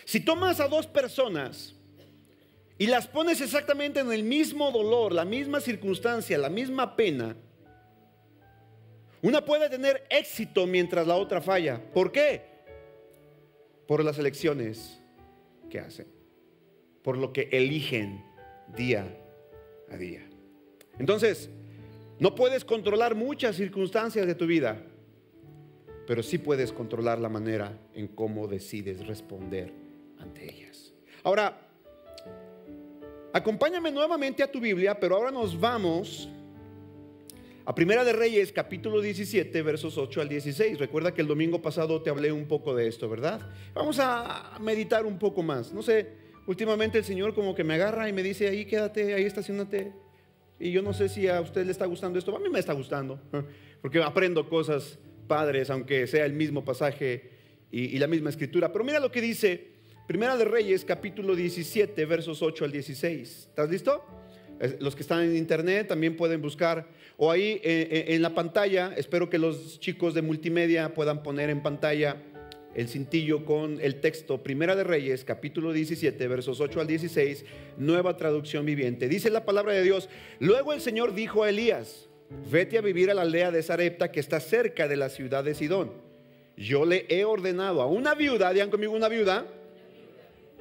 Si 0.05 0.19
tomas 0.19 0.59
a 0.59 0.67
dos 0.67 0.87
personas 0.87 1.75
y 2.77 2.87
las 2.87 3.07
pones 3.07 3.41
exactamente 3.41 3.99
en 3.99 4.11
el 4.11 4.23
mismo 4.23 4.71
dolor, 4.71 5.11
la 5.11 5.25
misma 5.25 5.59
circunstancia, 5.59 6.37
la 6.37 6.49
misma 6.49 6.95
pena, 6.95 7.35
una 9.21 9.43
puede 9.43 9.69
tener 9.69 10.07
éxito 10.09 10.65
mientras 10.65 11.05
la 11.05 11.15
otra 11.15 11.41
falla. 11.41 11.81
¿Por 11.93 12.11
qué? 12.11 12.49
por 13.89 14.03
las 14.03 14.19
elecciones 14.19 15.01
que 15.67 15.79
hacen, 15.79 16.05
por 17.01 17.17
lo 17.17 17.33
que 17.33 17.49
eligen 17.51 18.23
día 18.77 19.17
a 19.89 19.97
día. 19.97 20.29
Entonces, 20.99 21.49
no 22.19 22.35
puedes 22.35 22.65
controlar 22.65 23.15
muchas 23.15 23.55
circunstancias 23.55 24.27
de 24.27 24.35
tu 24.35 24.45
vida, 24.45 24.81
pero 26.05 26.21
sí 26.21 26.37
puedes 26.37 26.73
controlar 26.73 27.19
la 27.19 27.29
manera 27.29 27.77
en 27.93 28.07
cómo 28.07 28.47
decides 28.47 29.07
responder 29.07 29.71
ante 30.19 30.51
ellas. 30.53 30.93
Ahora, 31.23 31.57
acompáñame 33.31 33.91
nuevamente 33.91 34.43
a 34.43 34.51
tu 34.51 34.59
Biblia, 34.59 34.99
pero 34.99 35.15
ahora 35.15 35.31
nos 35.31 35.57
vamos 35.57 36.29
a 37.63 37.75
Primera 37.75 38.03
de 38.03 38.13
Reyes, 38.13 38.51
capítulo 38.51 38.99
17, 38.99 39.61
versos 39.61 39.97
8 39.97 40.21
al 40.21 40.27
16. 40.27 40.79
Recuerda 40.79 41.13
que 41.13 41.21
el 41.21 41.27
domingo 41.27 41.61
pasado 41.61 42.01
te 42.01 42.09
hablé 42.09 42.31
un 42.31 42.47
poco 42.47 42.75
de 42.75 42.87
esto, 42.87 43.07
¿verdad? 43.07 43.47
Vamos 43.73 43.99
a 43.99 44.57
meditar 44.59 45.05
un 45.05 45.19
poco 45.19 45.43
más. 45.43 45.71
No 45.71 45.83
sé, 45.83 46.07
últimamente 46.47 46.97
el 46.97 47.05
Señor 47.05 47.33
como 47.35 47.53
que 47.53 47.63
me 47.63 47.75
agarra 47.75 48.09
y 48.09 48.13
me 48.13 48.23
dice, 48.23 48.47
ahí 48.47 48.65
quédate, 48.65 49.13
ahí 49.13 49.23
estacionate. 49.23 50.08
Y 50.59 50.71
yo 50.71 50.81
no 50.81 50.93
sé 50.93 51.07
si 51.07 51.27
a 51.27 51.39
usted 51.39 51.65
le 51.65 51.71
está 51.71 51.85
gustando 51.85 52.19
esto. 52.19 52.35
A 52.35 52.39
mí 52.39 52.49
me 52.49 52.59
está 52.59 52.73
gustando, 52.73 53.19
porque 53.81 54.01
aprendo 54.03 54.47
cosas 54.49 54.99
padres, 55.27 55.69
aunque 55.69 56.05
sea 56.07 56.25
el 56.25 56.33
mismo 56.33 56.65
pasaje 56.65 57.29
y, 57.71 57.97
la 57.97 58.07
misma 58.07 58.29
escritura. 58.29 58.71
Pero 58.71 58.83
mira 58.83 58.99
lo 58.99 59.11
que 59.11 59.21
dice 59.21 59.67
Primera 60.07 60.35
de 60.35 60.45
Reyes, 60.45 60.83
capítulo 60.83 61.35
17, 61.35 62.05
versos 62.05 62.41
8 62.41 62.65
al 62.65 62.71
16. 62.71 63.47
¿Estás 63.49 63.69
listo? 63.69 64.03
Los 64.79 64.95
que 64.95 65.03
están 65.03 65.23
en 65.23 65.37
internet 65.37 65.87
también 65.87 66.17
pueden 66.17 66.41
buscar, 66.41 66.89
o 67.15 67.31
ahí 67.31 67.61
eh, 67.63 67.87
eh, 67.91 68.05
en 68.09 68.21
la 68.21 68.35
pantalla, 68.35 68.93
espero 68.97 69.29
que 69.29 69.37
los 69.37 69.79
chicos 69.79 70.13
de 70.13 70.21
multimedia 70.21 70.93
puedan 70.93 71.23
poner 71.23 71.49
en 71.49 71.63
pantalla 71.63 72.17
el 72.75 72.87
cintillo 72.87 73.45
con 73.45 73.79
el 73.81 73.99
texto 73.99 74.43
Primera 74.43 74.75
de 74.75 74.83
Reyes, 74.83 75.23
capítulo 75.23 75.73
17, 75.73 76.27
versos 76.27 76.59
8 76.61 76.81
al 76.81 76.87
16, 76.87 77.45
nueva 77.77 78.15
traducción 78.15 78.65
viviente. 78.65 79.07
Dice 79.07 79.29
la 79.29 79.45
palabra 79.45 79.73
de 79.73 79.83
Dios, 79.83 80.09
luego 80.39 80.73
el 80.73 80.81
Señor 80.81 81.13
dijo 81.13 81.43
a 81.43 81.49
Elías, 81.49 82.07
vete 82.49 82.77
a 82.77 82.81
vivir 82.81 83.09
a 83.09 83.13
la 83.13 83.23
aldea 83.23 83.51
de 83.51 83.63
Sarepta 83.63 84.11
que 84.11 84.19
está 84.19 84.39
cerca 84.39 84.87
de 84.87 84.97
la 84.97 85.09
ciudad 85.09 85.43
de 85.43 85.55
Sidón. 85.55 85.91
Yo 86.55 86.85
le 86.85 87.05
he 87.09 87.25
ordenado 87.25 87.81
a 87.81 87.87
una 87.87 88.13
viuda, 88.13 88.51
digan 88.53 88.69
conmigo 88.69 88.93
una 88.93 89.09
viuda, 89.09 89.45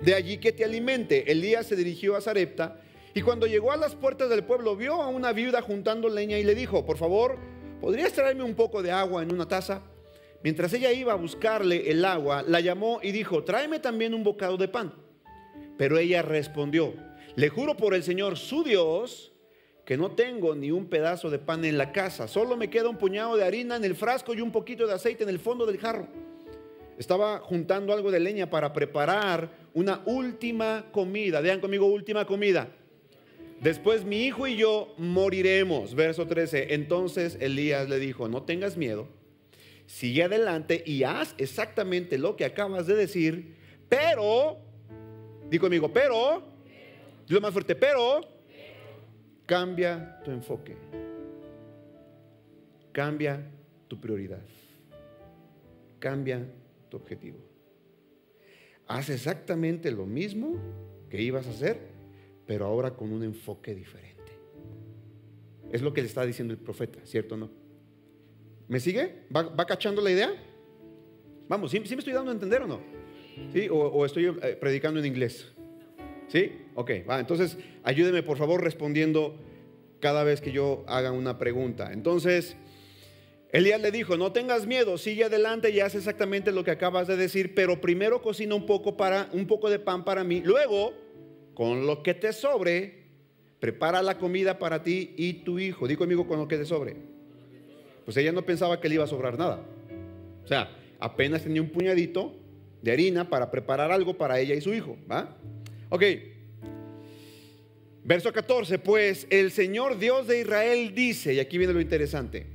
de 0.01 0.15
allí 0.15 0.39
que 0.39 0.53
te 0.53 0.65
alimente. 0.65 1.31
Elías 1.31 1.67
se 1.67 1.77
dirigió 1.77 2.17
a 2.17 2.21
Sarepta 2.21 2.81
y 3.15 3.21
cuando 3.21 3.47
llegó 3.47 3.73
a 3.73 3.77
las 3.77 3.95
puertas 3.95 4.31
del 4.31 4.45
pueblo, 4.45 4.77
vio 4.77 5.03
a 5.03 5.09
una 5.09 5.33
viuda 5.33 5.61
juntando 5.61 6.09
leña 6.09 6.39
y 6.39 6.45
le 6.45 6.55
dijo, 6.55 6.87
por 6.87 6.97
favor, 6.97 7.37
¿podrías 7.81 8.13
traerme 8.13 8.45
un 8.45 8.55
poco 8.55 8.83
de 8.83 8.93
agua 8.93 9.23
en 9.23 9.33
una 9.33 9.47
taza? 9.47 9.83
Mientras 10.43 10.73
ella 10.73 10.93
iba 10.93 11.13
a 11.13 11.17
buscarle 11.17 11.91
el 11.91 12.05
agua, 12.05 12.45
la 12.47 12.61
llamó 12.61 13.01
y 13.03 13.13
dijo, 13.13 13.45
tráeme 13.45 13.81
también 13.81 14.15
un 14.15 14.23
bocado 14.23 14.57
de 14.57 14.69
pan. 14.69 14.93
Pero 15.77 15.99
ella 15.99 16.23
respondió, 16.23 16.95
le 17.35 17.49
juro 17.49 17.77
por 17.77 17.95
el 17.95 18.03
Señor 18.03 18.37
su 18.37 18.63
Dios 18.63 19.33
que 19.85 19.97
no 19.97 20.11
tengo 20.11 20.55
ni 20.55 20.71
un 20.71 20.87
pedazo 20.87 21.31
de 21.31 21.39
pan 21.39 21.65
en 21.65 21.79
la 21.79 21.93
casa, 21.93 22.29
solo 22.29 22.57
me 22.57 22.69
queda 22.69 22.89
un 22.89 22.99
puñado 22.99 23.37
de 23.37 23.45
harina 23.45 23.77
en 23.77 23.85
el 23.85 23.97
frasco 23.97 24.35
y 24.35 24.41
un 24.41 24.53
poquito 24.53 24.87
de 24.87 24.93
aceite 24.93 25.23
en 25.23 25.31
el 25.31 25.39
fondo 25.39 25.65
del 25.65 25.79
jarro. 25.79 26.07
Estaba 26.99 27.39
juntando 27.39 27.93
algo 27.93 28.11
de 28.11 28.21
leña 28.21 28.51
para 28.51 28.73
preparar 28.73 29.51
una 29.73 30.03
última 30.05 30.87
comida. 30.91 31.41
Vean 31.41 31.61
conmigo, 31.61 31.87
última 31.87 32.27
comida. 32.27 32.69
Después 33.61 34.05
mi 34.05 34.25
hijo 34.25 34.47
y 34.47 34.57
yo 34.57 34.95
moriremos. 34.99 35.95
Verso 35.95 36.27
13. 36.27 36.75
Entonces 36.75 37.39
Elías 37.41 37.89
le 37.89 38.01
dijo, 38.01 38.29
no 38.29 38.43
tengas 38.43 38.77
miedo, 38.77 39.07
sigue 39.89 40.23
adelante 40.23 40.85
y 40.87 41.03
haz 41.03 41.35
exactamente 41.39 42.17
lo 42.17 42.37
que 42.37 42.45
acabas 42.45 42.87
de 42.87 42.95
decir, 42.95 43.57
pero, 43.89 44.59
digo 45.51 45.67
amigo, 45.67 45.93
pero, 45.93 46.45
dilo 47.27 47.41
más 47.41 47.53
fuerte, 47.53 47.75
pero, 47.75 48.21
cambia 49.47 50.21
tu 50.23 50.31
enfoque, 50.31 50.77
cambia 52.93 53.51
tu 53.89 54.01
prioridad, 54.01 54.43
cambia 55.99 56.47
tu 56.89 56.99
objetivo. 56.99 57.39
Haz 58.87 59.11
exactamente 59.11 59.91
lo 59.91 60.07
mismo 60.07 60.55
que 61.11 61.21
ibas 61.21 61.47
a 61.47 61.51
hacer 61.51 61.99
pero 62.49 62.65
ahora 62.65 62.97
con 62.97 63.13
un 63.13 63.23
enfoque 63.23 63.75
diferente. 63.75 64.33
Es 65.71 65.83
lo 65.83 65.93
que 65.93 66.01
le 66.01 66.09
está 66.09 66.25
diciendo 66.25 66.55
el 66.55 66.59
profeta, 66.59 66.99
¿cierto 67.05 67.35
o 67.35 67.39
no? 67.39 67.51
¿Me 68.69 68.81
sigue? 68.81 69.25
¿Va, 69.35 69.67
cachando 69.67 70.03
la 70.03 70.11
idea? 70.11 70.31
Vamos, 71.49 71.71
¿sí, 71.71 71.81
me 71.81 71.87
estoy 71.87 72.13
dando 72.13 72.31
a 72.31 72.35
entender 72.35 72.63
o 72.63 72.67
no? 72.67 72.81
¿Sí? 73.53 73.67
O, 73.71 74.05
estoy 74.05 74.27
eh, 74.27 74.59
predicando 74.61 75.01
en 75.01 75.07
inglés? 75.07 75.51
¿Sí? 76.29 76.53
Ok, 76.75 76.91
va. 77.09 77.19
Entonces, 77.19 77.57
ayúdeme 77.83 78.23
por 78.23 78.37
favor 78.37 78.63
respondiendo 78.63 79.37
cada 80.01 80.23
vez 80.23 80.43
que 80.43 80.53
yo 80.53 80.85
haga 80.87 81.13
una 81.13 81.39
pregunta. 81.39 81.93
Entonces, 81.95 82.57
Elías 83.53 83.81
le 83.81 83.91
dijo, 83.91 84.19
no 84.19 84.33
tengas 84.33 84.67
miedo, 84.67 84.99
sigue 84.99 85.25
adelante 85.25 85.71
y 85.71 85.81
haz 85.81 85.95
exactamente 85.95 86.53
lo 86.53 86.63
que 86.63 86.71
acabas 86.71 87.09
de 87.09 87.17
decir, 87.17 87.55
pero 87.55 87.81
primero 87.81 88.21
cocina 88.21 88.55
un 88.55 88.67
poco, 88.67 88.99
para, 88.99 89.31
un 89.33 89.47
poco 89.47 89.71
de 89.71 89.79
pan 89.79 90.05
para 90.05 90.25
mí, 90.25 90.43
luego 90.45 90.93
con 91.55 91.87
lo 91.87 92.03
que 92.03 92.13
te 92.13 92.35
sobre, 92.35 93.07
prepara 93.61 94.03
la 94.03 94.19
comida 94.19 94.59
para 94.59 94.83
ti 94.83 95.15
y 95.17 95.33
tu 95.45 95.59
hijo. 95.59 95.89
Digo 95.89 96.05
amigo, 96.05 96.29
con 96.29 96.39
lo 96.39 96.47
que 96.47 96.59
te 96.59 96.67
sobre. 96.67 97.18
Pues 98.09 98.17
ella 98.17 98.33
no 98.33 98.41
pensaba 98.41 98.81
que 98.81 98.89
le 98.89 98.95
iba 98.95 99.05
a 99.05 99.07
sobrar 99.07 99.39
nada. 99.39 99.61
O 100.43 100.49
sea, 100.49 100.75
apenas 100.99 101.43
tenía 101.43 101.61
un 101.61 101.69
puñadito 101.69 102.35
de 102.81 102.91
harina 102.91 103.29
para 103.29 103.51
preparar 103.51 103.93
algo 103.93 104.17
para 104.17 104.41
ella 104.41 104.55
y 104.55 104.63
su 104.63 104.73
hijo. 104.73 104.97
¿Va? 105.13 105.37
Ok. 105.91 106.05
Verso 108.05 108.33
14, 108.33 108.79
pues 108.79 109.27
el 109.29 109.51
Señor 109.51 109.99
Dios 109.99 110.27
de 110.27 110.41
Israel 110.41 110.95
dice, 110.95 111.35
y 111.35 111.39
aquí 111.39 111.59
viene 111.59 111.75
lo 111.75 111.83
interesante, 111.83 112.47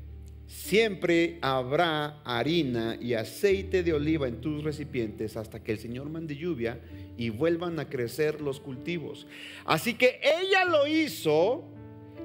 siempre 0.48 1.38
habrá 1.42 2.24
harina 2.24 2.98
y 3.00 3.14
aceite 3.14 3.84
de 3.84 3.94
oliva 3.94 4.28
en 4.28 4.42
tus 4.42 4.64
recipientes 4.64 5.38
hasta 5.38 5.64
que 5.64 5.74
el 5.74 5.78
Señor 5.78 6.10
mande 6.10 6.36
lluvia 6.36 6.80
y 7.16 7.30
vuelvan 7.30 7.80
a 7.80 7.88
crecer 7.88 8.42
los 8.42 8.60
cultivos. 8.60 9.28
Así 9.66 9.94
que 9.94 10.20
ella 10.24 10.66
lo 10.66 10.88
hizo, 10.88 11.64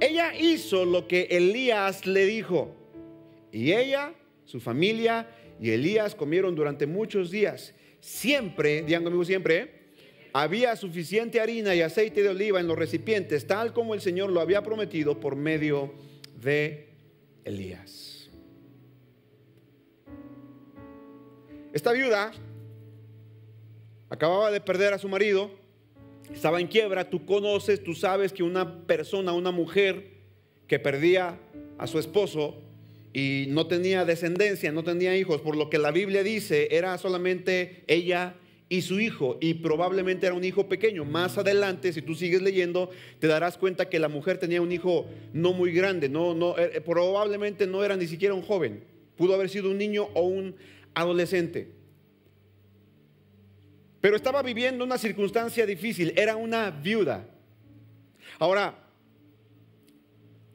ella 0.00 0.34
hizo 0.34 0.86
lo 0.86 1.06
que 1.06 1.28
Elías 1.30 2.06
le 2.06 2.24
dijo. 2.24 2.77
Y 3.52 3.72
ella, 3.72 4.14
su 4.44 4.60
familia 4.60 5.28
y 5.60 5.70
Elías 5.70 6.14
comieron 6.14 6.54
durante 6.54 6.86
muchos 6.86 7.30
días. 7.30 7.74
Siempre, 8.00 8.82
digan 8.82 9.02
conmigo 9.02 9.24
siempre, 9.24 9.78
había 10.32 10.76
suficiente 10.76 11.40
harina 11.40 11.74
y 11.74 11.80
aceite 11.80 12.22
de 12.22 12.28
oliva 12.28 12.60
en 12.60 12.68
los 12.68 12.78
recipientes, 12.78 13.46
tal 13.46 13.72
como 13.72 13.94
el 13.94 14.00
Señor 14.00 14.30
lo 14.30 14.40
había 14.40 14.62
prometido 14.62 15.18
por 15.18 15.36
medio 15.36 15.92
de 16.40 16.88
Elías. 17.44 18.30
Esta 21.72 21.92
viuda 21.92 22.32
acababa 24.08 24.50
de 24.50 24.60
perder 24.60 24.92
a 24.92 24.98
su 24.98 25.08
marido, 25.08 25.50
estaba 26.32 26.60
en 26.60 26.66
quiebra, 26.66 27.08
tú 27.08 27.24
conoces, 27.24 27.82
tú 27.82 27.94
sabes 27.94 28.32
que 28.32 28.42
una 28.42 28.86
persona, 28.86 29.32
una 29.32 29.50
mujer 29.50 30.18
que 30.66 30.78
perdía 30.78 31.38
a 31.78 31.86
su 31.86 31.98
esposo 31.98 32.62
y 33.12 33.46
no 33.48 33.66
tenía 33.66 34.04
descendencia, 34.04 34.72
no 34.72 34.84
tenía 34.84 35.16
hijos, 35.16 35.40
por 35.40 35.56
lo 35.56 35.70
que 35.70 35.78
la 35.78 35.90
Biblia 35.90 36.22
dice, 36.22 36.68
era 36.70 36.96
solamente 36.98 37.82
ella 37.86 38.34
y 38.68 38.82
su 38.82 39.00
hijo, 39.00 39.38
y 39.40 39.54
probablemente 39.54 40.26
era 40.26 40.34
un 40.34 40.44
hijo 40.44 40.68
pequeño. 40.68 41.04
Más 41.04 41.38
adelante, 41.38 41.92
si 41.92 42.02
tú 42.02 42.14
sigues 42.14 42.42
leyendo, 42.42 42.90
te 43.18 43.26
darás 43.26 43.56
cuenta 43.56 43.88
que 43.88 43.98
la 43.98 44.08
mujer 44.08 44.38
tenía 44.38 44.60
un 44.60 44.72
hijo 44.72 45.06
no 45.32 45.52
muy 45.52 45.72
grande, 45.72 46.08
no, 46.08 46.34
no, 46.34 46.56
eh, 46.58 46.80
probablemente 46.82 47.66
no 47.66 47.82
era 47.82 47.96
ni 47.96 48.06
siquiera 48.06 48.34
un 48.34 48.42
joven, 48.42 48.84
pudo 49.16 49.34
haber 49.34 49.48
sido 49.48 49.70
un 49.70 49.78
niño 49.78 50.08
o 50.14 50.22
un 50.22 50.54
adolescente. 50.94 51.68
Pero 54.00 54.16
estaba 54.16 54.42
viviendo 54.42 54.84
una 54.84 54.98
circunstancia 54.98 55.66
difícil, 55.66 56.12
era 56.16 56.36
una 56.36 56.70
viuda. 56.70 57.26
Ahora, 58.38 58.84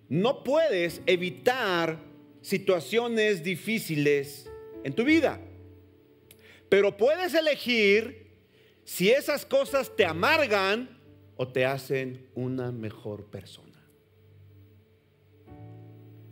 no 0.08 0.44
puedes 0.44 1.02
evitar 1.08 1.98
situaciones 2.44 3.44
difíciles 3.44 4.48
en 4.84 4.94
tu 4.94 5.04
vida, 5.04 5.42
pero 6.70 6.96
puedes 6.96 7.34
elegir 7.34 8.28
si 8.84 9.10
esas 9.10 9.48
cosas 9.48 9.96
te 9.96 10.06
amargan 10.06 11.02
o 11.36 11.48
te 11.48 11.66
hacen 11.66 12.28
una 12.36 12.72
mejor 12.72 13.26
persona. 13.26 13.84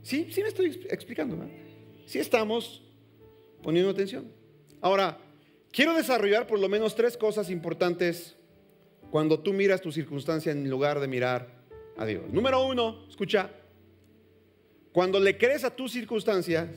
Sí, 0.04 0.28
sí 0.30 0.44
me 0.44 0.50
estoy 0.50 0.86
explicando, 0.92 1.36
¿no? 1.36 1.50
Sí 2.06 2.20
estamos 2.20 2.84
poniendo 3.64 3.90
atención. 3.90 4.32
Ahora, 4.82 5.18
Quiero 5.72 5.94
desarrollar 5.94 6.48
por 6.48 6.60
lo 6.60 6.68
menos 6.68 6.96
tres 6.96 7.16
cosas 7.16 7.50
importantes 7.50 8.36
cuando 9.10 9.40
tú 9.40 9.54
miras 9.54 9.80
tu 9.80 9.90
circunstancia 9.90 10.52
en 10.52 10.70
lugar 10.70 11.00
de 11.00 11.08
mirar 11.08 11.48
a 11.96 12.06
Dios. 12.06 12.24
Número 12.30 12.66
uno, 12.66 13.06
escucha, 13.08 13.52
cuando 14.92 15.20
le 15.20 15.38
crees 15.38 15.64
a 15.64 15.76
tus 15.76 15.92
circunstancias, 15.92 16.68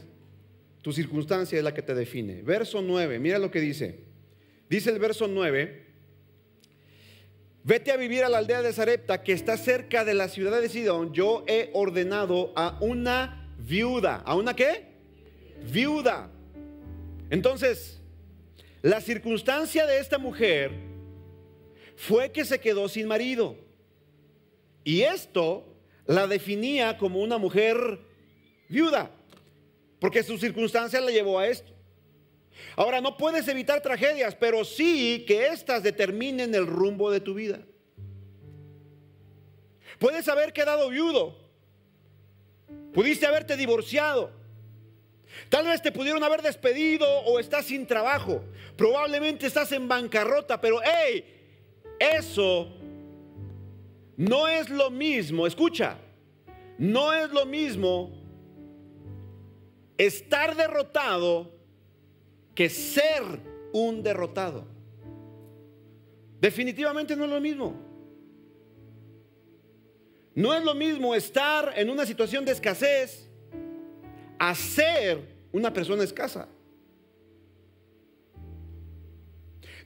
tu 0.83 0.93
circunstancia 0.93 1.59
es 1.59 1.65
la 1.65 1.75
que 1.75 1.83
te 1.83 1.95
define. 1.95 2.43
Verso 2.43 2.83
9, 2.83 3.19
mira 3.19 3.39
lo 3.39 3.51
que 3.51 3.61
dice. 3.61 4.01
dice 4.69 4.91
el 4.91 4.99
verso 4.99 5.27
9, 5.27 5.85
vete 7.65 7.91
a 7.91 7.97
vivir 7.97 8.23
a 8.23 8.29
la 8.29 8.39
aldea 8.39 8.63
de 8.63 8.73
Zarepta 8.73 9.23
que 9.23 9.33
está 9.33 9.57
cerca 9.57 10.05
de 10.05 10.15
la 10.15 10.29
ciudad 10.29 10.61
de 10.61 10.69
Sidón, 10.69 11.13
yo 11.13 11.45
he 11.49 11.71
ordenado 11.73 12.53
a 12.55 12.79
una 12.81 13.51
viuda, 13.59 14.17
¿a 14.17 14.37
una 14.37 14.55
qué? 14.55 14.93
Viuda. 15.73 16.31
Entonces, 17.31 18.01
la 18.83 19.01
circunstancia 19.01 19.87
de 19.87 19.99
esta 19.99 20.19
mujer 20.19 20.71
fue 21.97 22.31
que 22.31 22.45
se 22.45 22.61
quedó 22.61 22.89
sin 22.89 23.09
marido. 23.09 23.57
Y 24.85 25.01
esto 25.01 25.74
la 26.07 26.27
definía 26.27 26.99
como 26.99 27.21
una 27.21 27.39
mujer 27.39 28.01
viuda, 28.69 29.11
porque 29.99 30.23
su 30.23 30.39
circunstancia 30.39 31.01
la 31.01 31.11
llevó 31.11 31.39
a 31.39 31.47
esto. 31.47 31.73
Ahora, 32.77 33.01
no 33.01 33.17
puedes 33.17 33.49
evitar 33.49 33.81
tragedias, 33.81 34.35
pero 34.35 34.65
sí 34.65 35.25
que 35.27 35.47
éstas 35.47 35.83
determinen 35.83 36.55
el 36.55 36.67
rumbo 36.67 37.11
de 37.11 37.21
tu 37.21 37.35
vida. 37.35 37.61
Puedes 39.99 40.29
haber 40.29 40.53
quedado 40.53 40.89
viudo, 40.91 41.37
pudiste 42.93 43.27
haberte 43.27 43.57
divorciado, 43.57 44.31
tal 45.49 45.67
vez 45.67 45.81
te 45.81 45.93
pudieron 45.93 46.23
haber 46.23 46.43
despedido 46.43 47.07
o 47.21 47.39
estás 47.39 47.67
sin 47.67 47.87
trabajo, 47.87 48.45
probablemente 48.77 49.47
estás 49.47 49.71
en 49.73 49.87
bancarrota, 49.89 50.61
pero 50.61 50.81
hey, 50.85 51.25
eso 51.99 52.77
no 54.17 54.49
es 54.49 54.71
lo 54.71 54.91
mismo, 54.91 55.47
escucha, 55.47 55.99
no 56.79 57.13
es 57.13 57.31
lo 57.33 57.47
mismo 57.47 58.13
estar 59.99 60.57
derrotado 60.57 61.53
que 62.55 62.69
ser 62.69 63.23
un 63.73 64.03
derrotado. 64.03 64.67
Definitivamente 66.41 67.17
no 67.17 67.25
es 67.25 67.31
lo 67.31 67.41
mismo. 67.41 67.75
No 70.35 70.53
es 70.53 70.65
lo 70.65 70.75
mismo 70.75 71.15
estar 71.15 71.73
en 71.77 71.91
una 71.91 72.05
situación 72.05 72.45
de 72.45 72.53
escasez 72.53 73.31
a 74.39 74.55
ser 74.55 75.35
una 75.53 75.73
persona 75.73 76.03
escasa. 76.03 76.49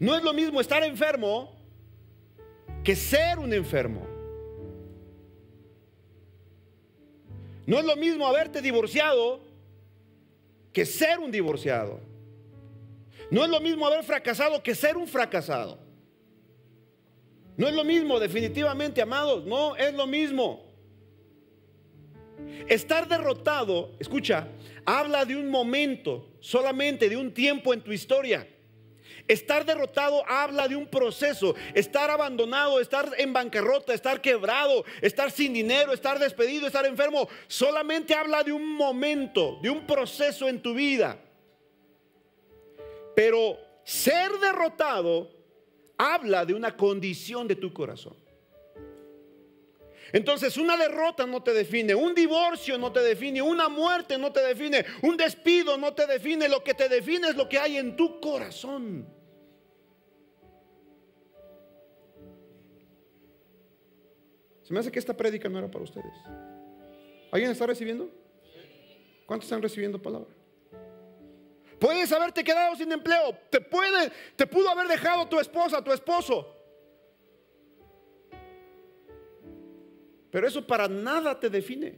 No 0.01 0.17
es 0.17 0.23
lo 0.23 0.33
mismo 0.33 0.61
estar 0.61 0.83
enfermo 0.85 1.55
que 2.83 2.97
ser 2.97 3.39
un 3.39 3.53
enfermo. 3.53 4.18
No 7.69 7.79
es 7.79 7.85
lo 7.85 7.97
mismo 7.97 8.27
haberte 8.27 8.63
divorciado 8.63 9.43
que 10.73 10.87
ser 10.87 11.19
un 11.19 11.31
divorciado. 11.31 12.01
No 13.31 13.45
es 13.45 13.51
lo 13.51 13.61
mismo 13.61 13.87
haber 13.87 14.03
fracasado 14.05 14.63
que 14.63 14.75
ser 14.75 14.97
un 14.97 15.07
fracasado. 15.07 15.79
No 17.59 17.69
es 17.69 17.75
lo 17.75 17.85
mismo, 17.85 18.19
definitivamente, 18.19 19.03
amados, 19.03 19.45
no 19.45 19.77
es 19.77 19.93
lo 19.93 20.07
mismo. 20.07 20.65
Estar 22.69 23.07
derrotado, 23.07 23.93
escucha, 23.99 24.49
habla 24.87 25.27
de 25.27 25.37
un 25.37 25.51
momento, 25.51 26.27
solamente 26.41 27.07
de 27.11 27.19
un 27.19 27.35
tiempo 27.35 27.75
en 27.75 27.83
tu 27.83 27.93
historia. 27.93 28.49
Estar 29.29 29.67
derrotado 29.67 30.25
habla 30.27 30.67
de 30.67 30.75
un 30.75 30.87
proceso. 30.87 31.55
Estar 31.75 32.11
abandonado, 32.11 32.81
estar 32.81 33.11
en 33.19 33.33
bancarrota, 33.35 33.93
estar 33.93 34.23
quebrado, 34.23 34.85
estar 35.03 35.31
sin 35.31 35.53
dinero, 35.53 35.93
estar 35.93 36.19
despedido, 36.19 36.67
estar 36.67 36.87
enfermo, 36.87 37.29
solamente 37.47 38.15
habla 38.15 38.43
de 38.43 38.53
un 38.53 38.67
momento, 38.67 39.59
de 39.63 39.69
un 39.69 39.87
proceso 39.87 40.49
en 40.49 40.63
tu 40.63 40.73
vida. 40.73 41.21
Pero 43.15 43.59
ser 43.85 44.33
derrotado 44.39 45.31
habla 45.99 46.47
de 46.47 46.55
una 46.55 46.75
condición 46.75 47.47
de 47.47 47.57
tu 47.57 47.73
corazón. 47.73 48.17
Entonces 50.13 50.57
una 50.57 50.77
derrota 50.77 51.27
no 51.27 51.43
te 51.43 51.53
define, 51.53 51.95
un 51.95 52.15
divorcio 52.15 52.79
no 52.79 52.91
te 52.93 53.01
define, 53.01 53.43
una 53.43 53.69
muerte 53.69 54.17
no 54.17 54.33
te 54.33 54.41
define, 54.41 54.87
un 55.03 55.19
despido 55.19 55.77
no 55.77 55.93
te 55.93 56.07
define, 56.07 56.49
lo 56.49 56.65
que 56.65 56.73
te 56.73 56.89
define 56.89 57.29
es 57.29 57.37
lo 57.37 57.47
que 57.47 57.59
hay 57.59 57.77
en 57.77 57.95
tu 57.95 58.19
corazón. 58.21 59.18
Se 64.69 64.75
me 64.75 64.81
hace 64.81 64.93
que 64.93 64.99
esta 64.99 65.17
prédica 65.17 65.49
no 65.49 65.59
era 65.59 65.71
para 65.71 65.83
ustedes. 65.83 66.13
¿Alguien 67.33 67.51
está 67.51 67.67
recibiendo? 67.67 68.11
¿Cuántos 69.25 69.47
están 69.47 69.63
recibiendo 69.63 69.99
palabra? 69.99 70.29
Puedes 71.79 72.13
haberte 72.13 72.45
quedado 72.45 72.77
sin 72.77 72.93
empleo. 72.93 73.35
Te 73.49 73.63
puede, 73.63 74.13
te 74.37 74.47
pudo 74.47 74.69
haber 74.69 74.87
dejado 74.87 75.27
tu 75.27 75.41
esposa, 75.41 75.83
tu 75.83 75.91
esposo. 75.91 76.55
Pero 80.31 80.47
eso 80.47 80.67
para 80.67 80.87
nada 80.87 81.41
te 81.41 81.49
define. 81.49 81.95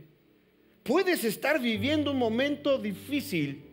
Puedes 0.84 1.24
estar 1.24 1.60
viviendo 1.60 2.12
un 2.12 2.18
momento 2.18 2.78
difícil, 2.78 3.64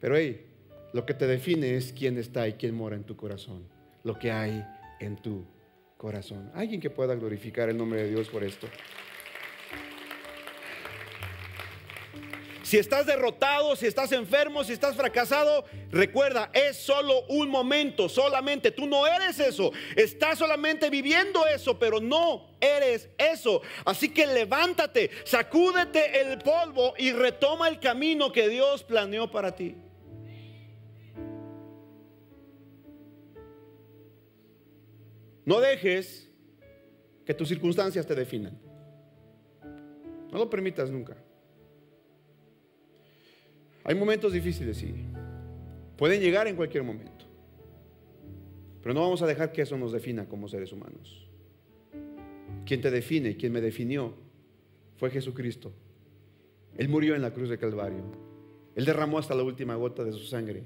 pero 0.00 0.16
hey, 0.16 0.44
lo 0.92 1.06
que 1.06 1.14
te 1.14 1.28
define 1.28 1.76
es 1.76 1.92
quién 1.92 2.18
está 2.18 2.48
y 2.48 2.54
quién 2.54 2.74
mora 2.74 2.96
en 2.96 3.04
tu 3.04 3.14
corazón, 3.14 3.68
lo 4.02 4.18
que 4.18 4.32
hay 4.32 4.66
en 4.98 5.14
tu 5.14 5.46
corazón. 6.06 6.52
Alguien 6.54 6.80
que 6.80 6.88
pueda 6.88 7.16
glorificar 7.16 7.68
el 7.68 7.76
nombre 7.76 8.04
de 8.04 8.10
Dios 8.10 8.28
por 8.28 8.44
esto. 8.44 8.68
Si 12.62 12.78
estás 12.78 13.06
derrotado, 13.06 13.74
si 13.74 13.86
estás 13.86 14.12
enfermo, 14.12 14.62
si 14.62 14.72
estás 14.72 14.94
fracasado, 14.94 15.64
recuerda, 15.90 16.48
es 16.52 16.76
solo 16.76 17.22
un 17.26 17.50
momento, 17.50 18.08
solamente. 18.08 18.70
Tú 18.70 18.86
no 18.86 19.04
eres 19.04 19.40
eso. 19.40 19.72
Estás 19.96 20.38
solamente 20.38 20.90
viviendo 20.90 21.44
eso, 21.44 21.76
pero 21.76 22.00
no 22.00 22.56
eres 22.60 23.08
eso. 23.18 23.62
Así 23.84 24.08
que 24.08 24.28
levántate, 24.28 25.10
sacúdete 25.24 26.20
el 26.20 26.38
polvo 26.38 26.94
y 26.98 27.10
retoma 27.10 27.66
el 27.66 27.80
camino 27.80 28.30
que 28.30 28.48
Dios 28.48 28.84
planeó 28.84 29.28
para 29.28 29.56
ti. 29.56 29.74
No 35.46 35.60
dejes 35.60 36.28
que 37.24 37.32
tus 37.32 37.48
circunstancias 37.48 38.04
te 38.04 38.14
definan. 38.14 38.58
No 40.30 40.38
lo 40.38 40.50
permitas 40.50 40.90
nunca. 40.90 41.16
Hay 43.84 43.94
momentos 43.94 44.32
difíciles, 44.32 44.76
sí. 44.76 44.92
Pueden 45.96 46.20
llegar 46.20 46.48
en 46.48 46.56
cualquier 46.56 46.82
momento. 46.82 47.24
Pero 48.82 48.92
no 48.92 49.00
vamos 49.00 49.22
a 49.22 49.26
dejar 49.26 49.52
que 49.52 49.62
eso 49.62 49.78
nos 49.78 49.92
defina 49.92 50.28
como 50.28 50.48
seres 50.48 50.72
humanos. 50.72 51.28
Quien 52.64 52.80
te 52.80 52.90
define, 52.90 53.36
quien 53.36 53.52
me 53.52 53.60
definió, 53.60 54.14
fue 54.96 55.10
Jesucristo. 55.10 55.72
Él 56.76 56.88
murió 56.88 57.14
en 57.14 57.22
la 57.22 57.32
cruz 57.32 57.48
de 57.48 57.58
Calvario. 57.58 58.02
Él 58.74 58.84
derramó 58.84 59.18
hasta 59.18 59.34
la 59.36 59.44
última 59.44 59.76
gota 59.76 60.02
de 60.02 60.12
su 60.12 60.24
sangre 60.24 60.64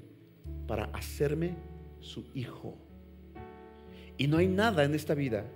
para 0.67 0.85
hacerme 0.85 1.55
su 1.99 2.25
hijo. 2.33 2.75
Y 4.21 4.27
no 4.27 4.37
hay 4.37 4.47
nada 4.47 4.83
en 4.83 4.93
esta 4.93 5.15
vida, 5.15 5.47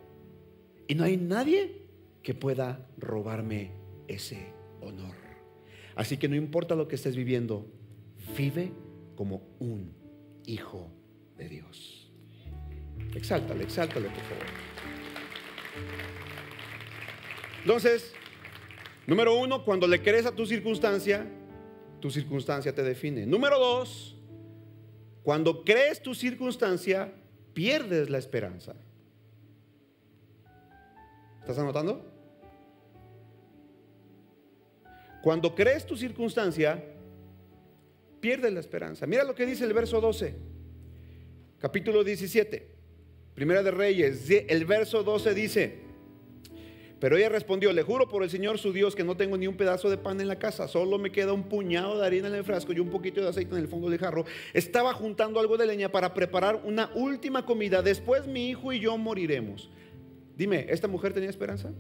y 0.88 0.96
no 0.96 1.04
hay 1.04 1.18
nadie 1.18 1.84
que 2.24 2.34
pueda 2.34 2.90
robarme 2.98 3.74
ese 4.08 4.54
honor. 4.82 5.14
Así 5.96 6.18
que 6.18 6.28
no 6.28 6.36
importa 6.36 6.74
lo 6.74 6.88
que 6.88 6.96
estés 6.96 7.16
viviendo, 7.16 7.68
vive 8.36 8.72
como 9.14 9.44
un 9.60 9.94
hijo 10.48 10.90
de 11.38 11.48
Dios. 11.48 12.12
Exáltale, 13.14 13.66
exáltale, 13.66 14.08
por 14.08 14.24
favor. 14.24 14.46
Entonces, 17.62 18.16
número 19.06 19.40
uno, 19.40 19.64
cuando 19.64 19.86
le 19.86 20.02
crees 20.02 20.26
a 20.26 20.32
tu 20.32 20.48
circunstancia, 20.48 21.24
tu 22.00 22.10
circunstancia 22.10 22.74
te 22.74 22.82
define. 22.82 23.28
Número 23.28 23.60
dos, 23.60 24.18
cuando 25.22 25.64
crees 25.64 26.02
tu 26.02 26.16
circunstancia, 26.16 27.14
pierdes 27.56 28.10
la 28.12 28.20
esperanza. 28.20 28.76
¿Estás 31.40 31.58
anotando? 31.58 32.06
Cuando 35.24 35.56
crees 35.56 35.86
tu 35.88 35.98
circunstancia, 35.98 36.84
pierdes 38.20 38.54
la 38.54 38.60
esperanza. 38.60 39.08
Mira 39.08 39.24
lo 39.24 39.34
que 39.34 39.46
dice 39.46 39.64
el 39.64 39.74
verso 39.74 40.00
12, 40.02 40.36
capítulo 41.58 42.04
17, 42.04 42.68
Primera 43.34 43.64
de 43.64 43.72
Reyes. 43.72 44.30
El 44.30 44.66
verso 44.66 45.04
12 45.04 45.34
dice, 45.34 45.85
pero 47.00 47.18
ella 47.18 47.30
respondió, 47.30 47.74
le 47.74 47.84
juro 47.84 48.08
por 48.08 48.24
el 48.24 48.30
Señor 48.30 48.58
su 48.58 48.72
Dios 48.72 48.96
que 48.96 49.04
no 49.04 49.18
tengo 49.18 49.38
ni 49.38 49.48
un 49.48 49.58
pedazo 49.58 49.90
de 49.90 49.98
pan 49.98 50.22
en 50.22 50.28
la 50.28 50.40
casa, 50.40 50.68
solo 50.68 50.98
me 50.98 51.12
queda 51.12 51.34
un 51.34 51.44
puñado 51.44 52.00
de 52.00 52.06
harina 52.06 52.28
en 52.30 52.36
el 52.36 52.44
frasco 52.44 52.72
y 52.72 52.80
un 52.80 52.90
poquito 52.90 53.22
de 53.22 53.30
aceite 53.30 53.54
en 53.54 53.62
el 53.62 53.68
fondo 53.68 53.90
del 53.90 54.00
jarro. 54.00 54.26
Estaba 54.54 54.94
juntando 54.94 55.40
algo 55.40 55.58
de 55.58 55.66
leña 55.66 55.90
para 55.90 56.14
preparar 56.14 56.62
una 56.64 56.90
última 56.96 57.46
comida. 57.46 57.82
Después 57.82 58.28
mi 58.28 58.50
hijo 58.50 58.72
y 58.72 58.80
yo 58.80 58.98
moriremos. 58.98 59.70
Dime, 60.38 60.68
¿esta 60.70 60.88
mujer 60.88 61.14
tenía 61.14 61.30
esperanza? 61.30 61.72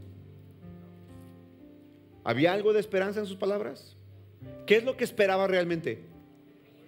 ¿Había 2.23 2.53
algo 2.53 2.73
de 2.73 2.79
esperanza 2.79 3.19
en 3.19 3.25
sus 3.25 3.37
palabras? 3.37 3.95
¿Qué 4.65 4.75
es 4.77 4.83
lo 4.83 4.97
que 4.97 5.03
esperaba 5.03 5.47
realmente? 5.47 6.03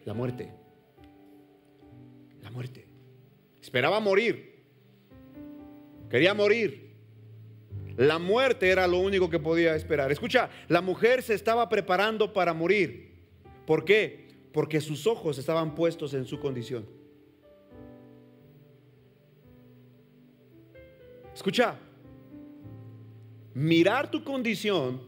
La 0.04 0.14
muerte. 0.14 0.52
La 2.42 2.52
muerte. 2.52 2.88
Esperaba 3.62 4.00
morir. 4.00 4.64
Quería 6.10 6.34
morir. 6.34 6.87
La 7.98 8.20
muerte 8.20 8.70
era 8.70 8.88
lo 8.88 9.00
único 9.00 9.28
que 9.28 9.40
podía 9.40 9.76
esperar. 9.76 10.12
Escucha, 10.12 10.50
la 10.68 10.82
mujer 10.82 11.24
se 11.24 11.34
estaba 11.34 11.68
preparando 11.68 12.32
para 12.32 12.54
morir. 12.54 13.12
¿Por 13.66 13.84
qué? 13.84 14.28
Porque 14.54 14.80
sus 14.80 15.08
ojos 15.08 15.40
estaban 15.40 15.74
puestos 15.74 16.14
en 16.14 16.26
su 16.26 16.40
condición. 16.40 16.86
Escucha, 21.34 21.76
mirar 23.56 24.12
tu 24.12 24.24
condición 24.24 25.02